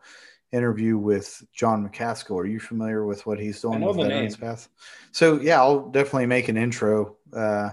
[0.52, 2.40] interview with Jon Macaskill.
[2.40, 4.70] Are you familiar with what he's doing with Veterans Path?
[5.12, 7.18] So yeah, I'll definitely make an intro.
[7.34, 7.72] Uh,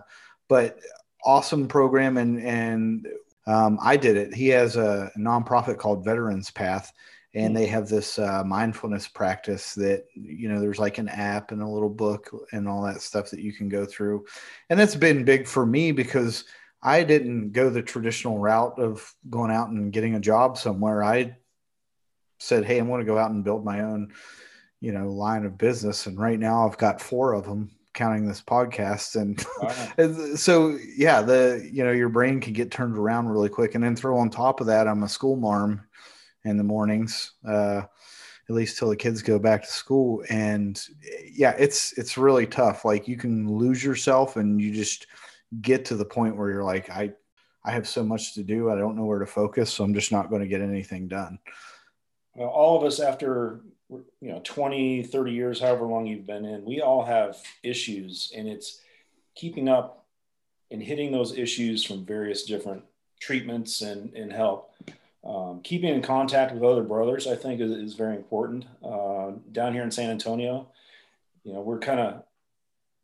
[0.49, 0.79] but
[1.25, 3.09] awesome program, and and
[3.47, 4.35] um, I did it.
[4.35, 6.93] He has a nonprofit called Veterans Path,
[7.37, 11.63] and they have this uh, mindfulness practice that you know there's like an app and
[11.63, 14.25] a little book and all that stuff that you can go through
[14.71, 16.45] and that's been big for me because
[16.83, 21.37] i didn't go the traditional route of going out and getting a job somewhere i
[22.39, 24.13] said hey i'm going to go out and build my own
[24.81, 28.43] you know line of business and right now i've got four of them counting this
[28.43, 30.35] podcast and wow.
[30.37, 33.97] so yeah the you know your brain can get turned around really quick and then
[33.97, 35.83] throw on top of that i'm a school marm
[36.47, 37.83] in the mornings, uh,
[38.49, 40.25] at least till the kids go back to school.
[40.31, 40.81] And
[41.31, 42.85] yeah, it's it's really tough.
[42.85, 45.09] Like you can lose yourself, and you just
[45.61, 47.13] get to the point where you're like, I
[47.65, 50.13] I have so much to do, I don't know where to focus, so I'm just
[50.13, 51.39] not going to get anything done.
[52.37, 56.65] Well, all of us after you know 20 30 years however long you've been in
[56.65, 58.81] we all have issues and it's
[59.37, 60.07] keeping up
[60.73, 62.83] and hitting those issues from various different
[63.21, 64.75] treatments and, and help
[65.27, 68.65] um, keeping in contact with other brothers, I think, is, is very important.
[68.85, 70.69] Uh, down here in San Antonio,
[71.43, 72.23] you know, we're kind of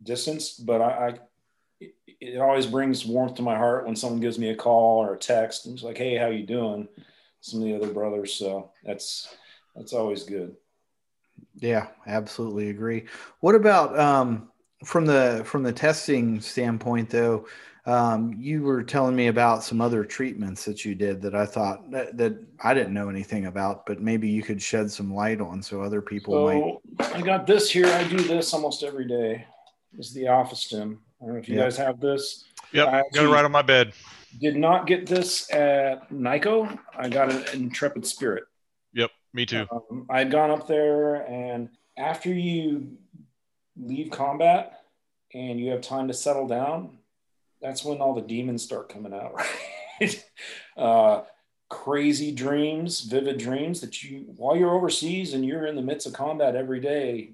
[0.02, 1.18] distanced, but I, I
[1.80, 5.14] it, it, always brings warmth to my heart when someone gives me a call or
[5.14, 6.86] a text and it's like, "Hey, how you doing?"
[7.42, 9.36] Some of the other brothers, so that's
[9.76, 10.56] that's always good.
[11.56, 13.04] Yeah, absolutely agree.
[13.40, 14.48] What about um,
[14.84, 17.46] from the from the testing standpoint, though?
[17.84, 21.90] Um, you were telling me about some other treatments that you did that I thought
[21.90, 25.60] that, that, I didn't know anything about, but maybe you could shed some light on
[25.60, 27.12] so other people so might.
[27.12, 27.86] I got this here.
[27.86, 29.44] I do this almost every day.
[29.92, 30.98] This is the AlphaStim.
[31.20, 31.64] I don't know if you yep.
[31.64, 32.44] guys have this.
[32.70, 33.92] Yep, I got it right on my bed.
[34.40, 36.78] Did not get this at NICoE.
[36.96, 38.44] I got an Intrepid Spirit.
[38.94, 39.66] Yep, me too.
[39.70, 42.96] Um, I had gone up there, and after you
[43.76, 44.80] leave combat
[45.34, 46.98] and you have time to settle down,
[47.60, 49.34] that's when all the demons start coming out,
[50.00, 50.24] right?
[50.76, 51.22] uh,
[51.68, 56.12] crazy dreams, vivid dreams that you, while you're overseas and you're in the midst of
[56.12, 57.32] combat every day,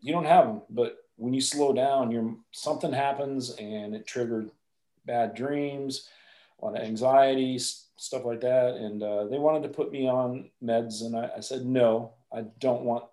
[0.00, 0.62] you don't have them.
[0.70, 4.50] But when you slow down, you're something happens and it triggered
[5.04, 6.08] bad dreams,
[6.60, 8.74] a lot of anxiety, stuff like that.
[8.74, 12.42] And uh, they wanted to put me on meds, and I, I said no, I
[12.58, 13.04] don't want.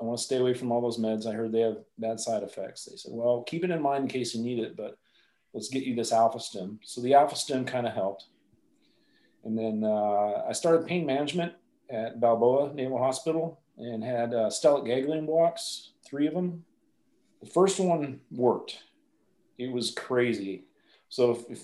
[0.00, 1.24] I want to stay away from all those meds.
[1.24, 2.84] I heard they have bad side effects.
[2.84, 4.98] They said, well, keep it in mind in case you need it, but
[5.52, 6.78] let's get you this AlphaStim.
[6.82, 8.24] So the AlphaStim kind of helped.
[9.44, 11.52] And then uh, I started pain management
[11.90, 16.64] at Balboa Naval Hospital and had uh, stellate blocks, three of them.
[17.40, 18.78] The first one worked.
[19.58, 20.64] It was crazy.
[21.08, 21.62] So if, if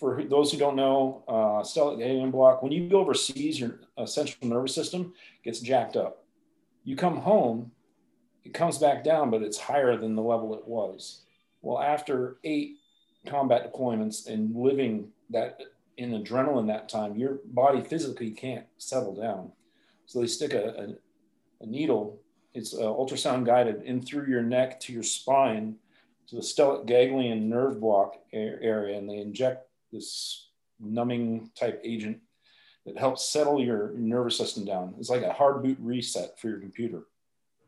[0.00, 4.06] for those who don't know, uh, stellate ganglion block, when you go overseas, your uh,
[4.06, 5.12] central nervous system
[5.44, 6.24] gets jacked up.
[6.84, 7.70] You come home,
[8.42, 11.20] it comes back down, but it's higher than the level it was.
[11.60, 12.78] Well, after eight
[13.26, 15.60] combat deployments and living that
[15.98, 19.52] in adrenaline that time, your body physically can't settle down.
[20.06, 20.96] So they stick a,
[21.60, 22.18] a, a needle,
[22.54, 25.76] it's uh, ultrasound guided, in through your neck to your spine
[26.28, 30.48] to the stellate ganglion nerve block area, and they inject this
[30.78, 32.18] numbing type agent
[32.86, 34.94] that helps settle your nervous system down.
[34.98, 37.02] It's like a hard boot reset for your computer.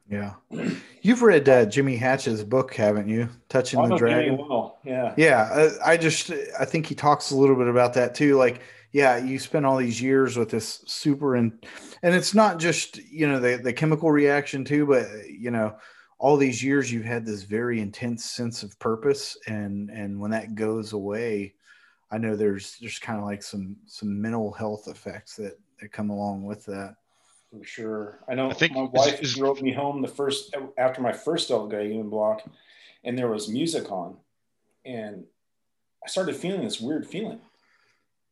[0.09, 0.35] Yeah.
[1.03, 3.29] You've read uh, Jimmy Hatch's book, haven't you?
[3.49, 4.37] Touching the Dragon.
[4.37, 4.79] Well.
[4.85, 5.15] Yeah.
[5.17, 5.71] Yeah.
[5.85, 8.37] I, I just, I think he talks a little bit about that too.
[8.37, 11.65] Like, yeah, you spend all these years with this super and,
[12.03, 15.77] and it's not just, you know, the, the chemical reaction too, but, you know,
[16.19, 19.37] all these years you've had this very intense sense of purpose.
[19.47, 21.55] And, and when that goes away,
[22.13, 26.11] I know there's, there's kind of like some, some mental health effects that, that come
[26.11, 26.97] along with that
[27.53, 28.19] for sure.
[28.29, 31.51] I know I think my wife is, drove me home the first after my first
[31.51, 32.43] Elgin block,
[33.05, 34.17] and there was music on,
[34.85, 35.25] and
[36.03, 37.41] I started feeling this weird feeling,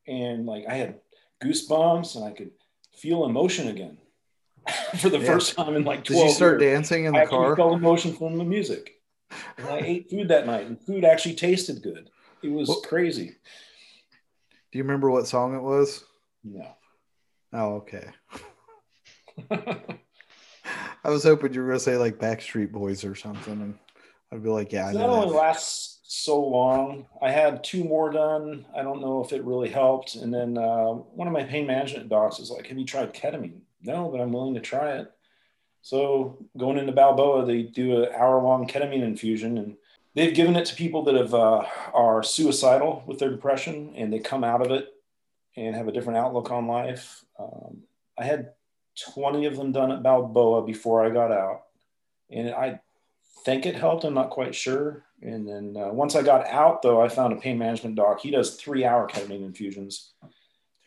[0.09, 1.01] and like I had
[1.43, 2.53] goosebumps, and I could
[2.97, 3.99] feel emotion again
[4.99, 5.27] for the yeah.
[5.27, 6.23] first time in like twelve.
[6.23, 6.73] Did you start years.
[6.73, 7.53] dancing in the I car?
[7.53, 8.95] I felt emotion from the music.
[9.59, 12.11] And I ate food that night, and food actually tasted good.
[12.43, 13.37] It was crazy.
[14.73, 16.05] Do you remember what song it was?
[16.45, 16.67] No.
[17.53, 18.09] Oh, okay.
[21.05, 23.79] I was hoping you were gonna say like Backstreet Boys or something, and
[24.33, 27.07] I'd be like, yeah, I that know only lasts so long.
[27.23, 28.67] I had two more done.
[28.77, 30.17] I don't know if it really helped.
[30.17, 33.61] And then uh, one of my pain management docs was like, "Have you tried ketamine?"
[33.83, 35.11] No, but I'm willing to try it.
[35.83, 39.77] So going into Balboa, they do an hour long ketamine infusion, and
[40.21, 44.19] they've given it to people that have uh, are suicidal with their depression, and they
[44.19, 44.89] come out of it
[45.57, 47.25] and have a different outlook on life.
[47.39, 47.85] Um,
[48.19, 48.53] I had
[49.15, 51.63] 20 of them done at Balboa before I got out,
[52.29, 52.81] and I
[53.47, 54.05] think it helped.
[54.05, 55.05] I'm not quite sure.
[55.23, 58.21] And then uh, once I got out, though, I found a pain management doc.
[58.21, 60.13] He does three hour ketamine infusions,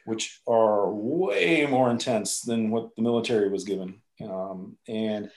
[0.05, 3.95] which are way more intense than what the military was given.
[4.21, 5.31] Um, and,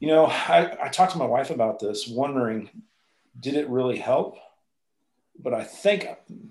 [0.00, 2.70] you know, I, I talked to my wife about this, wondering,
[3.38, 4.36] did it really help?
[5.38, 6.06] But I think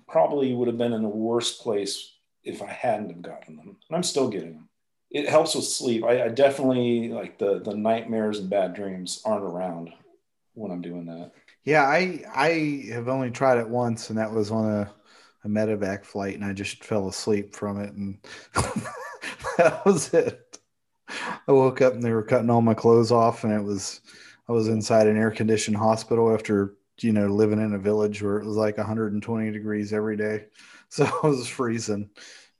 [0.08, 3.78] probably would have been in a worse place if I hadn't have gotten them.
[3.88, 4.69] And I'm still getting them.
[5.10, 6.04] It helps with sleep.
[6.04, 9.91] I, I definitely like the the nightmares and bad dreams aren't around
[10.54, 11.32] when I'm doing that.
[11.63, 14.91] Yeah, I I have only tried it once, and that was on a,
[15.43, 18.17] a medevac flight, and I just fell asleep from it, and
[19.58, 20.60] that was it.
[21.48, 24.02] I woke up and they were cutting all my clothes off, and it was
[24.47, 28.38] I was inside an air conditioned hospital after you know living in a village where
[28.38, 30.45] it was like 120 degrees every day,
[30.89, 32.10] so I was freezing,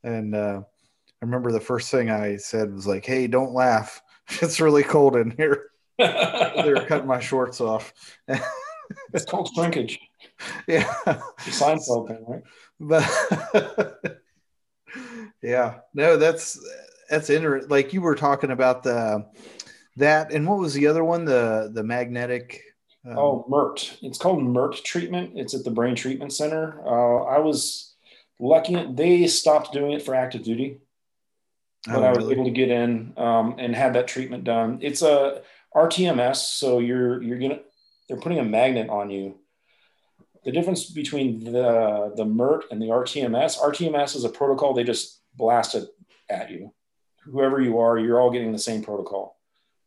[0.04, 4.02] and uh, I remember the first thing I said was like, "Hey, don't laugh.
[4.42, 5.70] It's really cold in here."
[6.00, 7.94] they were cutting my shorts off.
[9.14, 10.00] it's called shrinkage.
[10.68, 10.92] Yeah.
[11.40, 12.44] Seinfeld thing, right?
[12.80, 14.20] But
[15.42, 16.60] yeah, no, that's
[17.10, 17.70] that's interesting.
[17.70, 19.26] Like you were talking about the
[19.98, 21.26] that, and what was the other one?
[21.26, 22.62] The the magnetic.
[23.06, 23.98] Um, oh, MERT.
[24.02, 25.34] It's called MERT treatment.
[25.36, 26.82] It's at the Brain Treatment Center.
[26.86, 27.94] Uh, I was
[28.40, 30.80] lucky; they stopped doing it for active duty,
[31.86, 32.34] but oh, I was really?
[32.34, 34.80] able to get in um, and had that treatment done.
[34.82, 35.42] It's a
[35.76, 37.60] RTMS, so you're you're gonna
[38.08, 39.40] they're putting a magnet on you.
[40.46, 45.22] The difference between the the MERT and the RTMS, RTMS is a protocol they just
[45.36, 45.88] blast it
[46.30, 46.74] at you.
[47.26, 49.38] Whoever you are, you're all getting the same protocol.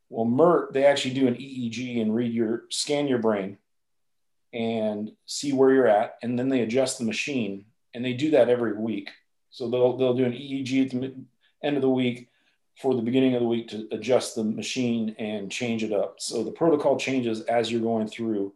[0.08, 3.58] Well, MERT, they actually do an EEG and read your scan your brain
[4.52, 8.48] and see where you're at, and then they adjust the machine, and they do that
[8.48, 9.10] every week.
[9.50, 11.14] So they'll they'll do an EEG at the
[11.62, 12.28] end of the week
[12.80, 16.16] for the beginning of the week to adjust the machine and change it up.
[16.18, 18.52] So the protocol changes as you're going through.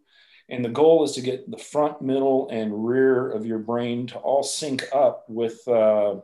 [0.51, 4.19] And the goal is to get the front, middle, and rear of your brain to
[4.19, 6.17] all sync up with uh,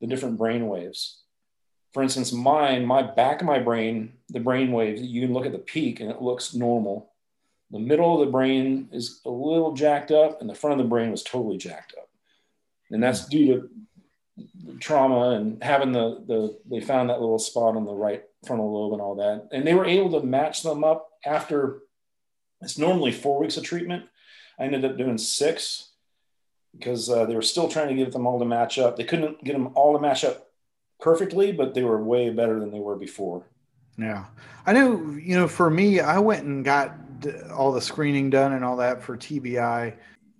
[0.00, 1.20] the different brain waves.
[1.92, 5.52] For instance, mine, my back of my brain, the brain wave, you can look at
[5.52, 7.12] the peak and it looks normal.
[7.70, 10.88] The middle of the brain is a little jacked up, and the front of the
[10.88, 12.08] brain was totally jacked up.
[12.90, 13.46] And that's due
[14.66, 18.72] to trauma and having the the they found that little spot on the right frontal
[18.72, 19.48] lobe and all that.
[19.52, 21.80] And they were able to match them up after
[22.60, 24.04] it's normally four weeks of treatment.
[24.58, 25.90] I ended up doing six
[26.76, 28.96] because uh, they were still trying to get them all to match up.
[28.96, 30.50] They couldn't get them all to match up
[31.00, 33.44] perfectly but they were way better than they were before
[33.98, 34.24] yeah
[34.66, 36.94] i know you know for me i went and got
[37.54, 39.94] all the screening done and all that for tbi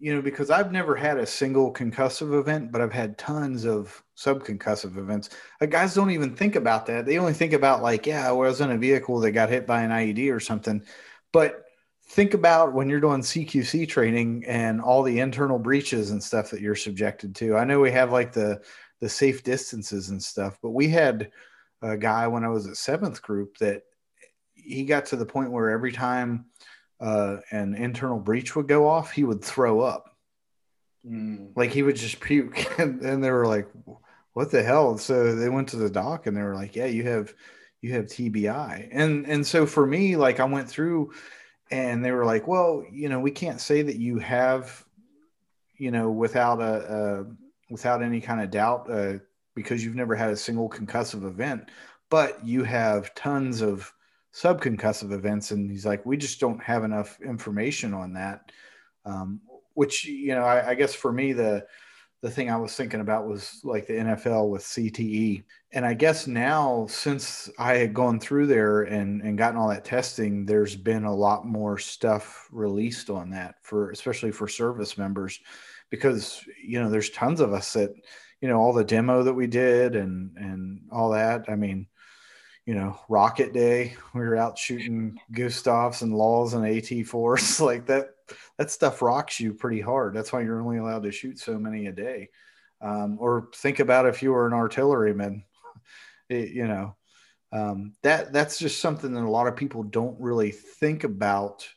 [0.04, 4.02] you know, because I've never had a single concussive event, but I've had tons of
[4.18, 5.30] subconcussive events.
[5.62, 7.06] Like guys don't even think about that.
[7.06, 9.80] They only think about like, yeah, I was in a vehicle that got hit by
[9.80, 10.84] an IED or something.
[11.32, 11.64] But
[12.08, 16.60] think about when you're doing CQC training and all the internal breaches and stuff that
[16.60, 17.56] you're subjected to.
[17.56, 18.60] I know we have like the
[19.00, 21.30] the safe distances and stuff, but we had
[21.84, 23.82] a guy when I was at seventh group that
[24.54, 26.46] he got to the point where every time
[27.00, 30.16] uh, an internal breach would go off, he would throw up.
[31.06, 31.50] Mm.
[31.54, 32.66] Like he would just puke.
[32.78, 33.68] And, and they were like,
[34.32, 34.98] what the hell?
[34.98, 37.34] So they went to the doc and they were like, yeah, you have,
[37.82, 38.88] you have TBI.
[38.90, 41.12] And, and so for me, like I went through
[41.70, 44.84] and they were like, well, you know, we can't say that you have,
[45.76, 47.26] you know, without a, a
[47.70, 49.14] without any kind of doubt, uh,
[49.54, 51.70] because you've never had a single concussive event,
[52.10, 53.92] but you have tons of
[54.34, 58.50] subconcussive events and he's like we just don't have enough information on that.
[59.04, 59.40] Um,
[59.74, 61.66] which you know I, I, guess for me the
[62.22, 66.26] the thing i was thinking about was like the nfl with cte and i guess
[66.26, 71.04] now since i had gone through there and and gotten all that testing there's been
[71.04, 75.38] a lot more stuff released on that for especially for service members
[75.90, 77.90] because you know there's tons of us that
[78.44, 81.86] you know all the demo that we did and and all that i mean
[82.66, 83.96] you know, rocket day.
[84.14, 88.10] We were out shooting Gustafs and laws and AT4s like that.
[88.56, 90.14] That stuff rocks you pretty hard.
[90.14, 92.30] That's why you're only allowed to shoot so many a day.
[92.80, 95.44] Um, or think about if you were an artilleryman,
[96.28, 96.96] it, you know,
[97.52, 101.68] um, that that's just something that a lot of people don't really think about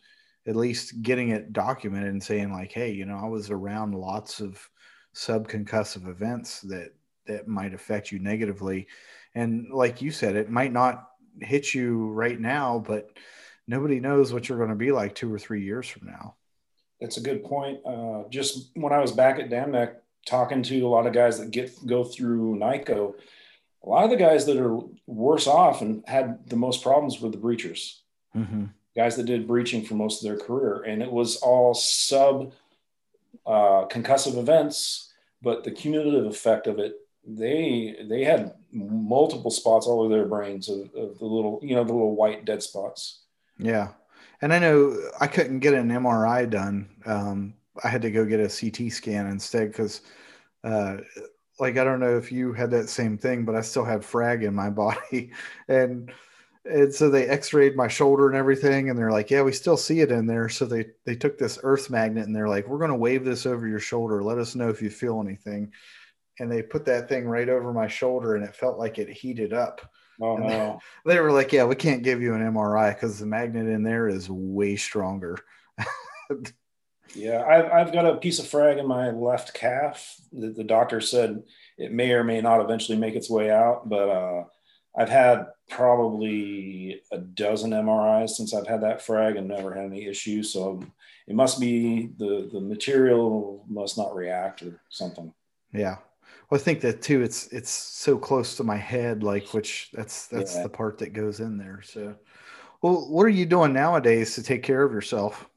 [0.47, 4.39] at least getting it documented and saying like hey you know i was around lots
[4.39, 4.67] of
[5.17, 6.93] subconcussive events that
[7.25, 8.87] that might affect you negatively.
[9.35, 11.09] And like you said it might not
[11.41, 13.09] hit you right now but
[13.67, 16.35] nobody knows what you're going to be like two or three years from now.
[17.01, 17.79] That's a good point.
[17.85, 21.39] Uh, just when i was back at Dam Neck talking to a lot of guys
[21.39, 23.15] that get go through NICoE
[23.83, 27.31] a lot of the guys that are worse off and had the most problems with
[27.31, 27.99] the breachers.
[28.35, 28.65] Mm-hmm.
[28.95, 30.83] guys that did breaching for most of their career.
[30.83, 32.53] And it was all sub
[33.47, 35.06] uh, concussive events
[35.41, 40.69] but the cumulative effect of it they they had multiple spots all over their brains
[40.69, 43.23] of, of the little you know the little white dead spots.
[43.59, 43.89] Yeah.
[44.41, 46.89] And i know i couldn't get an mri done.
[47.05, 50.01] Um, i had to go get a ct scan instead because
[50.63, 50.97] uh,
[51.59, 54.43] like I don't know if you had that same thing, but I still have frag
[54.43, 55.31] in my body,
[55.67, 56.11] and
[56.69, 60.01] and so they X-rayed my shoulder and everything, and they're like, yeah, we still see
[60.01, 60.49] it in there.
[60.49, 63.45] So they they took this Earth magnet and they're like, we're going to wave this
[63.45, 64.23] over your shoulder.
[64.23, 65.71] Let us know if you feel anything.
[66.39, 69.53] And they put that thing right over my shoulder, and it felt like it heated
[69.53, 69.81] up.
[70.21, 70.79] Oh no!
[71.05, 73.83] They, they were like, yeah, we can't give you an MRI because the magnet in
[73.83, 75.37] there is way stronger.
[77.15, 81.01] Yeah, I've, I've got a piece of frag in my left calf that the doctor
[81.01, 81.43] said
[81.77, 84.43] it may or may not eventually make its way out, but uh,
[84.95, 90.05] I've had probably a dozen MRIs since I've had that frag and never had any
[90.05, 90.51] issues.
[90.51, 90.83] So
[91.27, 95.33] it must be the the material must not react or something.
[95.73, 95.97] Yeah.
[96.49, 97.21] Well, I think that too.
[97.21, 100.63] It's it's so close to my head, like which that's that's yeah.
[100.63, 101.81] the part that goes in there.
[101.83, 102.15] So,
[102.81, 105.49] well, what are you doing nowadays to take care of yourself?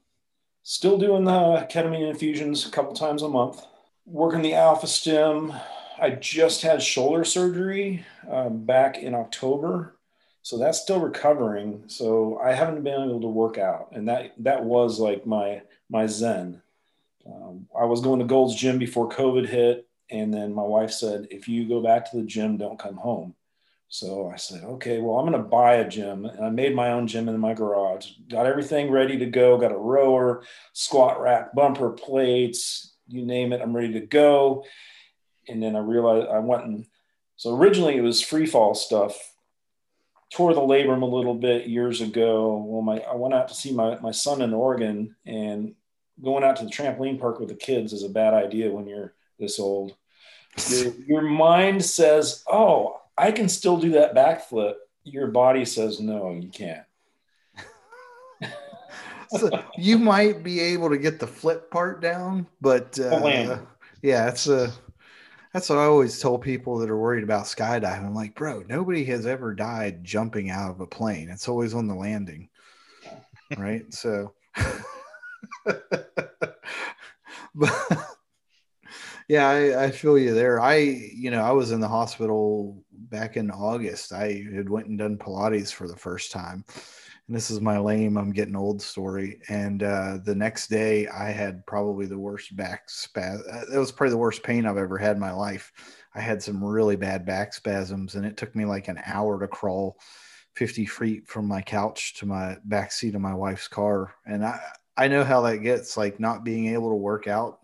[0.63, 3.65] Still doing the ketamine infusions a couple times a month.
[4.05, 5.53] Working the alpha stim.
[6.01, 9.97] I just had shoulder surgery um, back in October,
[10.41, 11.83] so that's still recovering.
[11.87, 16.07] So I haven't been able to work out, and that that was like my my
[16.07, 16.61] zen.
[17.25, 21.27] Um, I was going to Gold's Gym before COVID hit, and then my wife said,
[21.31, 23.35] "If you go back to the gym, don't come home."
[23.93, 26.23] So I said, okay, well, I'm going to buy a gym.
[26.23, 29.73] And I made my own gym in my garage, got everything ready to go, got
[29.73, 34.63] a rower, squat rack, bumper plates, you name it, I'm ready to go.
[35.49, 36.85] And then I realized I went and
[37.35, 39.17] so originally it was free fall stuff.
[40.33, 42.63] Tore the labrum a little bit years ago.
[42.65, 45.75] Well, my I went out to see my, my son in Oregon and
[46.23, 49.13] going out to the trampoline park with the kids is a bad idea when you're
[49.39, 49.95] this old.
[50.69, 54.75] Your, your mind says, oh, I can still do that backflip.
[55.03, 56.85] Your body says, no, you can't.
[59.29, 63.57] so you might be able to get the flip part down, but uh,
[64.01, 64.71] yeah, it's a.
[65.53, 68.05] That's what I always told people that are worried about skydiving.
[68.05, 71.29] I'm like, bro, nobody has ever died jumping out of a plane.
[71.29, 72.49] It's always on the landing,
[73.57, 73.91] right?
[73.93, 74.33] So,
[75.65, 75.83] but
[79.27, 80.61] yeah, I, I, feel you there.
[80.61, 84.13] I, you know, I was in the hospital back in August.
[84.13, 86.63] I had went and done Pilates for the first time.
[87.27, 89.39] And this is my lame, I'm getting old story.
[89.47, 93.45] And uh, the next day, I had probably the worst back spasm.
[93.73, 95.71] It was probably the worst pain I've ever had in my life.
[96.13, 99.47] I had some really bad back spasms, and it took me like an hour to
[99.47, 99.97] crawl
[100.55, 104.13] 50 feet from my couch to my back seat of my wife's car.
[104.25, 104.59] And I,
[104.97, 107.59] I know how that gets, like not being able to work out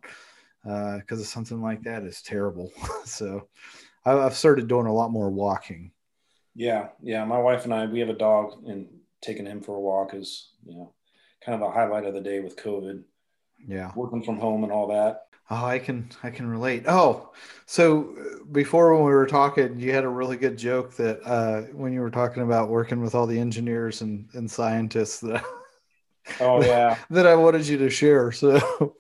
[0.64, 2.72] because uh, of something like that is terrible.
[3.06, 3.48] so
[4.06, 5.92] I've started doing a lot more walking.
[6.56, 7.24] Yeah, yeah.
[7.26, 8.88] My wife and I, we have a dog, and
[9.22, 10.94] taking him for a walk is, you know,
[11.44, 13.04] kind of a highlight of the day with COVID.
[13.68, 15.28] Yeah, working from home and all that.
[15.50, 16.84] Oh, I can I can relate.
[16.88, 17.32] Oh,
[17.66, 18.14] so
[18.52, 22.02] before when we were talking, you had a really good joke that uh, when you
[22.02, 25.44] were talking about working with all the engineers and, and scientists that
[26.42, 28.32] oh yeah that I wanted you to share.
[28.34, 28.96] So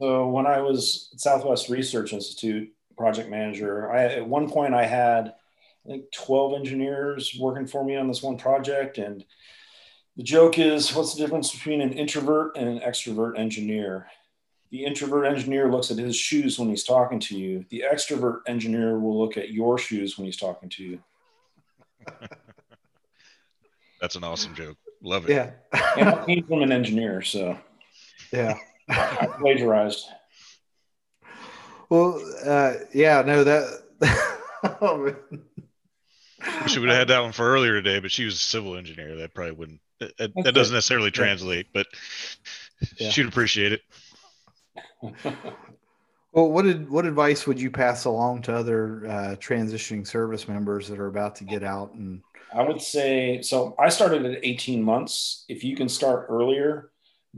[0.00, 4.84] so when I was at Southwest Research Institute project manager, I at one point I
[4.84, 5.34] had
[5.86, 8.98] I think 12 engineers working for me on this one project.
[8.98, 9.24] And
[10.16, 14.08] the joke is what's the difference between an introvert and an extrovert engineer?
[14.70, 17.64] The introvert engineer looks at his shoes when he's talking to you.
[17.70, 20.98] The extrovert engineer will look at your shoes when he's talking to you.
[24.00, 24.76] That's an awesome joke.
[25.02, 25.34] Love it.
[25.34, 25.50] Yeah.
[25.96, 27.56] and I came from an engineer, so
[28.32, 28.58] yeah.
[28.88, 30.08] I plagiarized.
[31.88, 33.82] Well, uh, yeah, no, that.
[34.80, 35.14] oh,
[36.66, 39.16] she would have had that one for earlier today, but she was a civil engineer.
[39.16, 39.80] That probably wouldn't.
[40.00, 41.86] That, that doesn't necessarily translate, but
[42.98, 43.10] yeah.
[43.10, 43.82] she'd appreciate it.
[46.36, 50.86] Well, what did what advice would you pass along to other uh, transitioning service members
[50.88, 51.94] that are about to get out?
[51.94, 52.20] And
[52.52, 53.74] I would say so.
[53.78, 55.46] I started at 18 months.
[55.48, 56.90] If you can start earlier,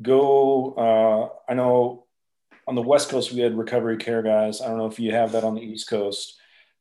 [0.02, 0.72] go.
[0.72, 2.06] Uh, I know
[2.66, 4.60] on the West Coast we had recovery care guys.
[4.60, 6.34] I don't know if you have that on the East Coast.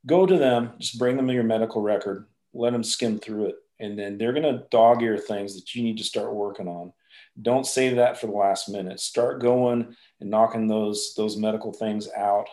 [0.08, 0.72] Go to them.
[0.80, 2.26] Just bring them your medical record.
[2.53, 5.84] Let them skim through it, and then they're going to dog ear things that you
[5.84, 6.93] need to start working on.
[7.39, 8.99] Don't save that for the last minute.
[8.99, 12.47] Start going and knocking those those medical things out.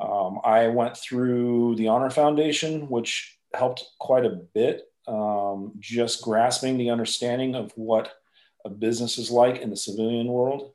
[0.00, 6.78] Um, I went through the Honor Foundation, which helped quite a bit, um, just grasping
[6.78, 8.12] the understanding of what
[8.64, 10.72] a business is like in the civilian world.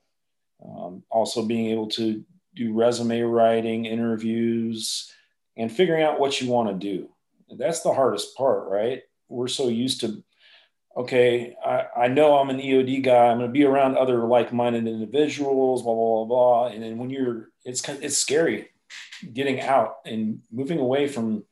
[0.63, 2.23] Um, also, being able to
[2.53, 5.11] do resume writing, interviews,
[5.57, 7.09] and figuring out what you want to do.
[7.57, 9.03] That's the hardest part, right?
[9.29, 10.23] We're so used to
[10.97, 13.27] okay, I, I know I'm an EOD guy.
[13.27, 16.67] I'm going to be around other like-minded individuals, blah, blah, blah, blah.
[16.67, 18.69] And then when you're, it's, it's scary
[19.31, 21.43] getting out and moving away from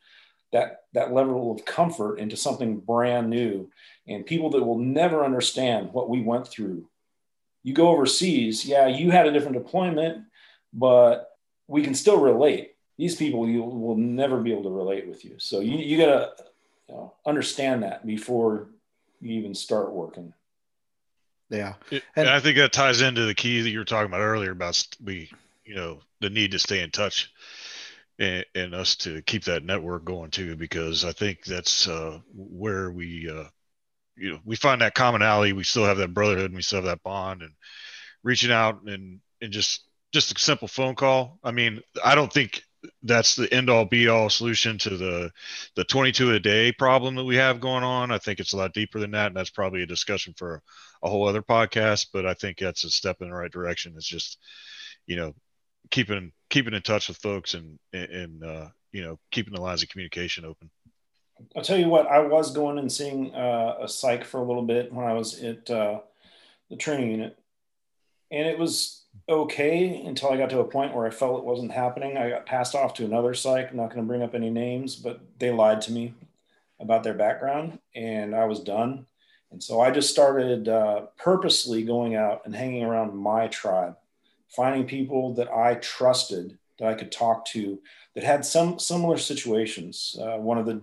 [0.51, 3.70] that, that level of comfort into something brand new
[4.08, 6.89] and people that will never understand what we went through.
[7.62, 8.66] You go overseas.
[8.66, 8.88] Yeah.
[8.88, 10.26] You had a different deployment,
[10.74, 11.30] but
[11.68, 12.74] we can still relate.
[12.98, 15.36] These people you will never be able to relate with you.
[15.38, 16.32] So you, you got to
[16.88, 18.70] you know, understand that before
[19.22, 20.34] you even start working.
[21.50, 21.74] Yeah.
[22.16, 24.86] and I think that ties into the key that you were talking about earlier about
[25.04, 25.30] we,
[25.64, 27.32] you know, the need to stay in touch
[28.18, 32.91] and, and us to keep that network going too, because I think that's uh, where
[32.91, 33.46] we, uh,
[34.16, 35.54] you know, we find that commonality.
[35.54, 37.52] We still have that brotherhood and we still have that bond and
[38.24, 41.39] reaching out and, and just, just a simple phone call.
[41.43, 42.64] I mean, I don't think
[43.03, 45.31] that's the end all be all solution to the
[45.75, 48.11] the 22 a day problem that we have going on.
[48.11, 50.61] I think it's a lot deeper than that and that's probably a discussion for
[51.03, 53.93] a whole other podcast but i think that's a step in the right direction.
[53.95, 54.39] It's just
[55.05, 55.33] you know
[55.91, 59.89] keeping keeping in touch with folks and and uh, you know keeping the lines of
[59.89, 60.69] communication open.
[61.55, 64.63] I'll tell you what i was going and seeing uh, a psych for a little
[64.63, 65.99] bit when i was at uh,
[66.69, 67.38] the training unit.
[68.31, 71.72] And it was okay until I got to a point where I felt it wasn't
[71.72, 72.18] happening.
[72.18, 73.72] I got passed off to another psych.
[73.72, 76.13] I'm not going to bring up any names, but they lied to me
[76.80, 79.05] about their background, and I was done.
[79.51, 83.95] And so I just started uh, purposely going out and hanging around my tribe,
[84.49, 87.80] finding people that I trusted that I could talk to
[88.16, 90.18] that had some similar situations.
[90.20, 90.82] Uh, one of the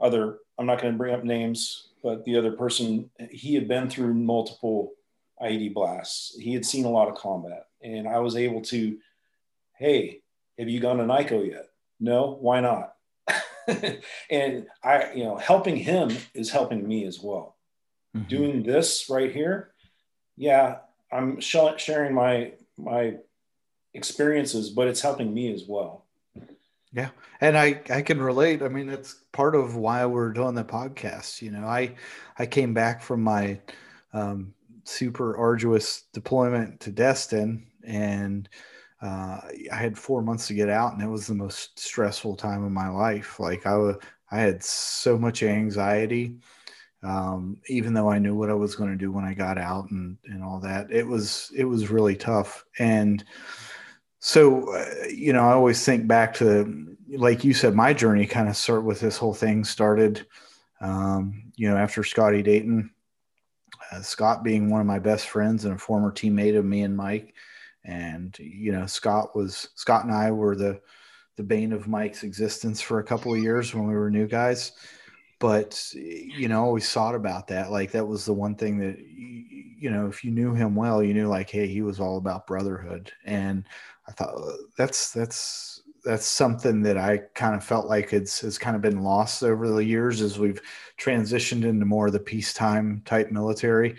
[0.00, 3.88] other, I'm not going to bring up names, but the other person, he had been
[3.88, 4.92] through multiple
[5.42, 6.36] IED blasts.
[6.38, 8.98] He had seen a lot of combat, and I was able to,
[9.76, 10.22] hey,
[10.58, 11.66] have you gone to NICoE yet?
[11.98, 12.94] No, why not?
[14.30, 17.56] and I, you know, helping him is helping me as well.
[18.16, 18.28] Mm-hmm.
[18.28, 19.72] Doing this right here,
[20.36, 20.78] yeah,
[21.12, 23.16] I'm sh- sharing my my
[23.94, 26.06] experiences, but it's helping me as well.
[26.92, 27.10] Yeah,
[27.40, 28.62] and I I can relate.
[28.62, 31.40] I mean, it's part of why we're doing the podcast.
[31.40, 31.94] You know, I
[32.38, 33.60] I came back from my
[34.12, 34.54] um,
[34.90, 38.48] super arduous deployment to Destin, and
[39.02, 39.40] uh,
[39.72, 42.72] I had four months to get out, and it was the most stressful time of
[42.72, 43.40] my life.
[43.40, 43.96] Like I, was,
[44.30, 46.36] I had so much anxiety,
[47.02, 49.90] um, even though I knew what I was going to do when I got out
[49.90, 50.90] and and all that.
[50.90, 53.24] It was it was really tough, and
[54.18, 58.48] so uh, you know, I always think back to like you said, my journey kind
[58.48, 60.26] of start with this whole thing started.
[60.80, 62.90] Um, you know, after Scotty Dayton,
[63.92, 66.96] uh, Scott being one of my best friends and a former teammate of me and
[66.96, 67.34] Mike.
[67.84, 70.80] And, you know, Scott was, Scott and I were the,
[71.36, 74.72] the bane of Mike's existence for a couple of years when we were new guys.
[75.38, 77.70] But, you know, always thought about that.
[77.70, 81.14] Like that was the one thing that, you know, if you knew him well, you
[81.14, 83.10] knew like, hey, he was all about brotherhood.
[83.24, 83.64] And
[84.06, 84.34] I thought
[84.76, 89.02] that's, that's, that's something that I kind of felt like it's has kind of been
[89.02, 90.60] lost over the years as we've
[90.98, 93.96] transitioned into more of the peacetime type military.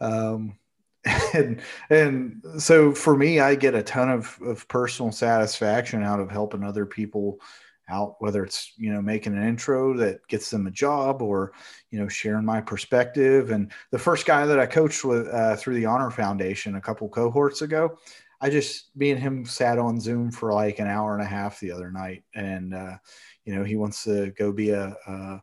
[0.00, 0.58] Um,
[1.34, 6.30] and and so for me, I get a ton of, of personal satisfaction out of
[6.30, 7.40] helping other people
[7.88, 11.52] out, whether it's you know making an intro that gets them a job or
[11.90, 13.50] you know sharing my perspective.
[13.50, 17.08] And the first guy that I coached with uh, through the Honor Foundation a couple
[17.08, 17.98] cohorts ago,
[18.42, 21.60] I just me and him sat on Zoom for like an hour and a half
[21.60, 22.96] the other night, and uh,
[23.44, 25.42] you know he wants to go be a, a,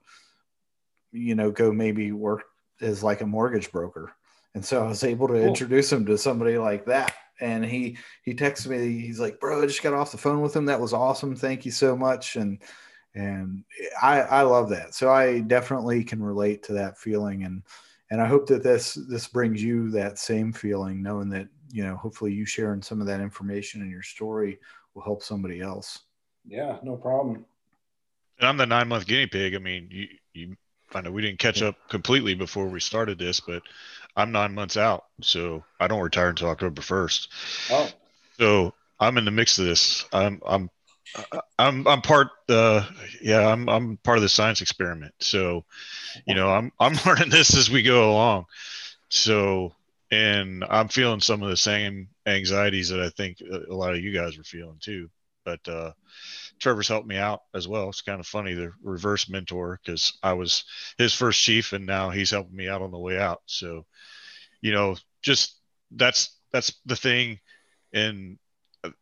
[1.14, 2.44] you know go maybe work
[2.82, 4.12] as like a mortgage broker,
[4.54, 5.44] and so I was able to cool.
[5.44, 7.16] introduce him to somebody like that.
[7.42, 9.00] And he he texted me.
[9.00, 10.66] He's like, "Bro, I just got off the phone with him.
[10.66, 11.38] That was awesome.
[11.38, 12.62] Thank you so much." And
[13.16, 13.64] and
[14.02, 14.94] I I love that.
[14.94, 17.64] So I definitely can relate to that feeling and
[18.12, 21.96] and I hope that this this brings you that same feeling, knowing that you know,
[21.96, 24.60] hopefully you sharing some of that information and your story
[24.94, 26.00] will help somebody else.
[26.48, 27.46] Yeah, no problem.
[28.40, 29.56] And I'm the nine month guinea pig.
[29.56, 30.56] I mean, you, you,
[30.94, 33.62] I know we didn't catch up completely before we started this, but
[34.16, 37.28] I'm nine months out, so I don't retire until October 1st.
[37.72, 37.90] Oh,
[38.40, 40.06] so I'm in the mix of this.
[40.12, 40.70] I'm, I'm,
[41.58, 42.30] I'm, I'm part.
[42.48, 42.86] Uh,
[43.22, 45.14] yeah, I'm, I'm part of the science experiment.
[45.20, 45.66] So,
[46.26, 48.46] you know, I'm, I'm learning this as we go along.
[49.10, 49.74] So,
[50.12, 54.14] and I'm feeling some of the same anxieties that I think a lot of you
[54.14, 55.10] guys were feeling too.
[55.46, 55.94] But uh,
[56.60, 57.90] Trevor's helped me out as well.
[57.90, 60.64] It's kind of funny the reverse mentor because I was
[60.98, 63.42] his first chief, and now he's helping me out on the way out.
[63.46, 63.86] So,
[64.62, 65.56] you know, just
[65.92, 67.40] that's that's the thing,
[67.94, 68.38] and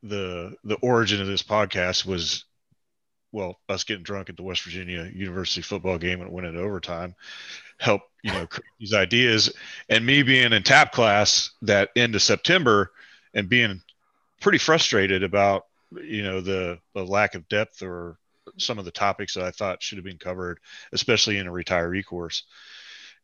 [0.03, 2.45] the the origin of this podcast was
[3.31, 7.15] well us getting drunk at the West Virginia University football game and winning overtime
[7.79, 9.53] help you know create these ideas.
[9.89, 12.91] And me being in tap class that end of september
[13.33, 13.81] and being
[14.41, 18.17] pretty frustrated about you know the, the lack of depth or
[18.57, 20.59] some of the topics that i thought should have been covered
[20.93, 22.43] especially in a retiree course.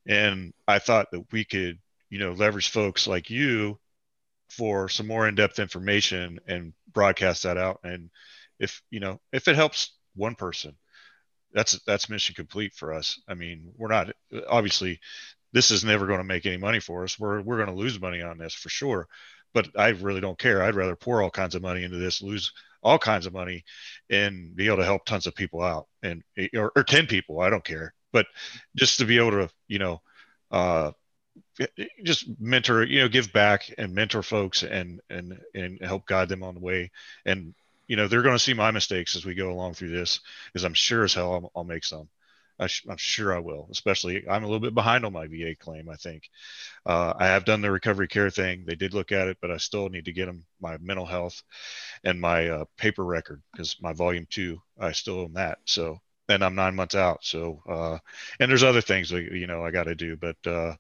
[0.08, 1.80] And i thought that we could
[2.10, 3.80] you know leverage folks like you
[4.50, 7.80] for some more in-depth information and broadcast that out.
[7.84, 8.10] And
[8.64, 10.76] if you know if it helps one person
[11.54, 13.22] that's that's mission complete for us.
[13.28, 14.12] I mean, we're not
[14.50, 15.00] obviously
[15.52, 17.20] this is never going to make any money for us.
[17.20, 19.08] We're we're going to lose money on this for sure.
[19.54, 20.64] But I really don't care.
[20.64, 22.52] I'd rather pour all kinds of money into this, lose
[22.82, 23.64] all kinds of money,
[24.10, 26.24] and be able to help tons of people out, and
[26.56, 27.40] or, or ten people.
[27.40, 27.94] I don't care.
[28.12, 28.26] But
[28.76, 30.02] just to be able to, you know,
[30.52, 30.92] uh,
[32.04, 36.44] just mentor, you know, give back and mentor folks and and and help guide them
[36.44, 36.92] on the way
[37.26, 37.54] and
[37.88, 40.64] you know they're going to see my mistakes as we go along through this because
[40.64, 42.10] i'm sure as hell i'll, I'll make some.
[42.60, 45.90] I am sure i will especially i'm a little bit behind on my va claim
[45.90, 46.30] i think.
[46.86, 48.64] Uh, i have done the recovery care thing.
[48.66, 51.42] They did look at it but i still need to get them my mental health
[52.04, 55.60] and my uh, paper record because my volume two i still own that.
[55.66, 57.98] So and i'm nine months out so uh,
[58.40, 60.74] and there's other things that you know i got to do but uh,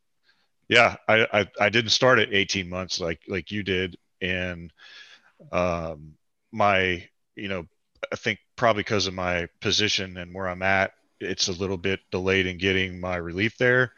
[0.69, 3.97] yeah I, I i didn't start at 18 months like like you did.
[4.21, 4.71] And
[5.51, 6.13] um
[6.53, 7.03] my
[7.35, 7.65] you know
[8.11, 11.99] i think probably because of my position and where i'm at it's a little bit
[12.11, 13.91] delayed in getting my relief there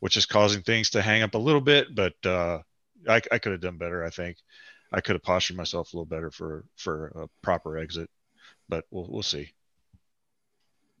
[0.00, 2.58] which is causing things to hang up a little bit but uh,
[3.08, 4.36] I, I could have done better i think.
[4.92, 8.08] I could have postured myself a little better for for a proper exit
[8.68, 9.50] but we'll, we'll see.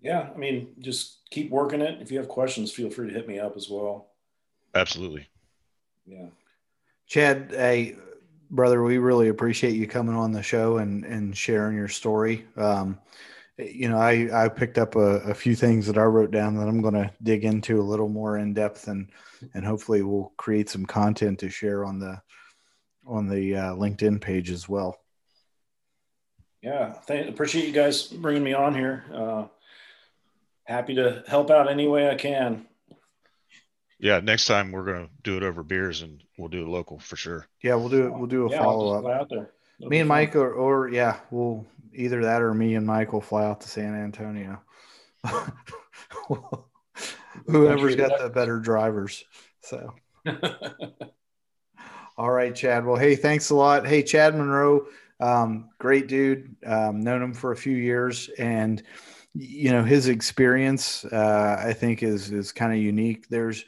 [0.00, 2.00] Yeah i mean just keep working it.
[2.00, 4.08] If you have questions feel free to hit me up as well.
[4.74, 5.28] Absolutely.
[6.06, 6.26] Yeah.
[7.06, 7.94] Chad a
[8.54, 12.46] brother, we really appreciate you coming on the show and, and sharing your story.
[12.56, 12.98] Um,
[13.58, 16.66] you know, I, I picked up a, a, few things that I wrote down that
[16.66, 19.10] I'm going to dig into a little more in depth and,
[19.54, 22.20] and hopefully we'll create some content to share on the,
[23.06, 24.98] on the uh, LinkedIn page as well.
[26.62, 26.92] Yeah.
[26.92, 29.04] Thank, appreciate you guys bringing me on here.
[29.12, 29.46] Uh,
[30.64, 32.66] happy to help out any way I can
[34.04, 37.16] yeah, next time we're gonna do it over beers and we'll do it local for
[37.16, 37.48] sure.
[37.62, 38.12] Yeah, we'll do it.
[38.12, 39.06] We'll do a yeah, follow up.
[39.10, 39.52] out there.
[39.80, 40.18] It'll me and fun.
[40.18, 43.68] Mike, or, or yeah, we'll either that or me and Mike will fly out to
[43.68, 44.60] San Antonio.
[47.46, 49.24] Whoever's got the better drivers.
[49.62, 49.94] So.
[52.18, 52.84] All right, Chad.
[52.84, 53.86] Well, hey, thanks a lot.
[53.86, 54.86] Hey, Chad Monroe,
[55.18, 56.54] um, great dude.
[56.66, 58.82] Um, known him for a few years, and
[59.32, 63.30] you know his experience, uh, I think, is is kind of unique.
[63.30, 63.64] There's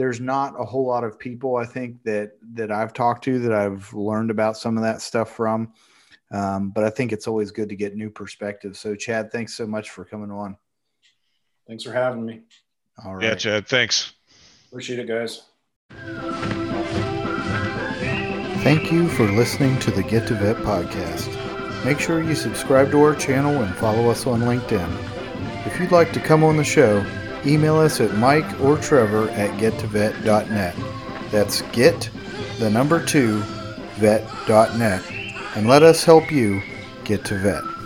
[0.00, 3.52] there's not a whole lot of people I think that that I've talked to that
[3.52, 5.74] I've learned about some of that stuff from.
[6.32, 8.78] Um, but I think it's always good to get new perspectives.
[8.78, 10.56] So, Chad, thanks so much for coming on.
[11.68, 12.40] Thanks for having me.
[13.04, 13.24] All right.
[13.24, 14.14] Yeah, Chad, thanks.
[14.70, 15.42] Appreciate it, guys.
[18.62, 21.84] Thank you for listening to the Get to Vet podcast.
[21.84, 25.66] Make sure you subscribe to our channel and follow us on LinkedIn.
[25.66, 27.04] If you'd like to come on the show,
[27.46, 30.76] email us at mike or trevor at gettovet.net.
[31.30, 32.10] That's get,
[32.58, 33.40] the number two,
[33.96, 35.02] vet.net,
[35.54, 36.62] and let us help you
[37.04, 37.79] get to vet.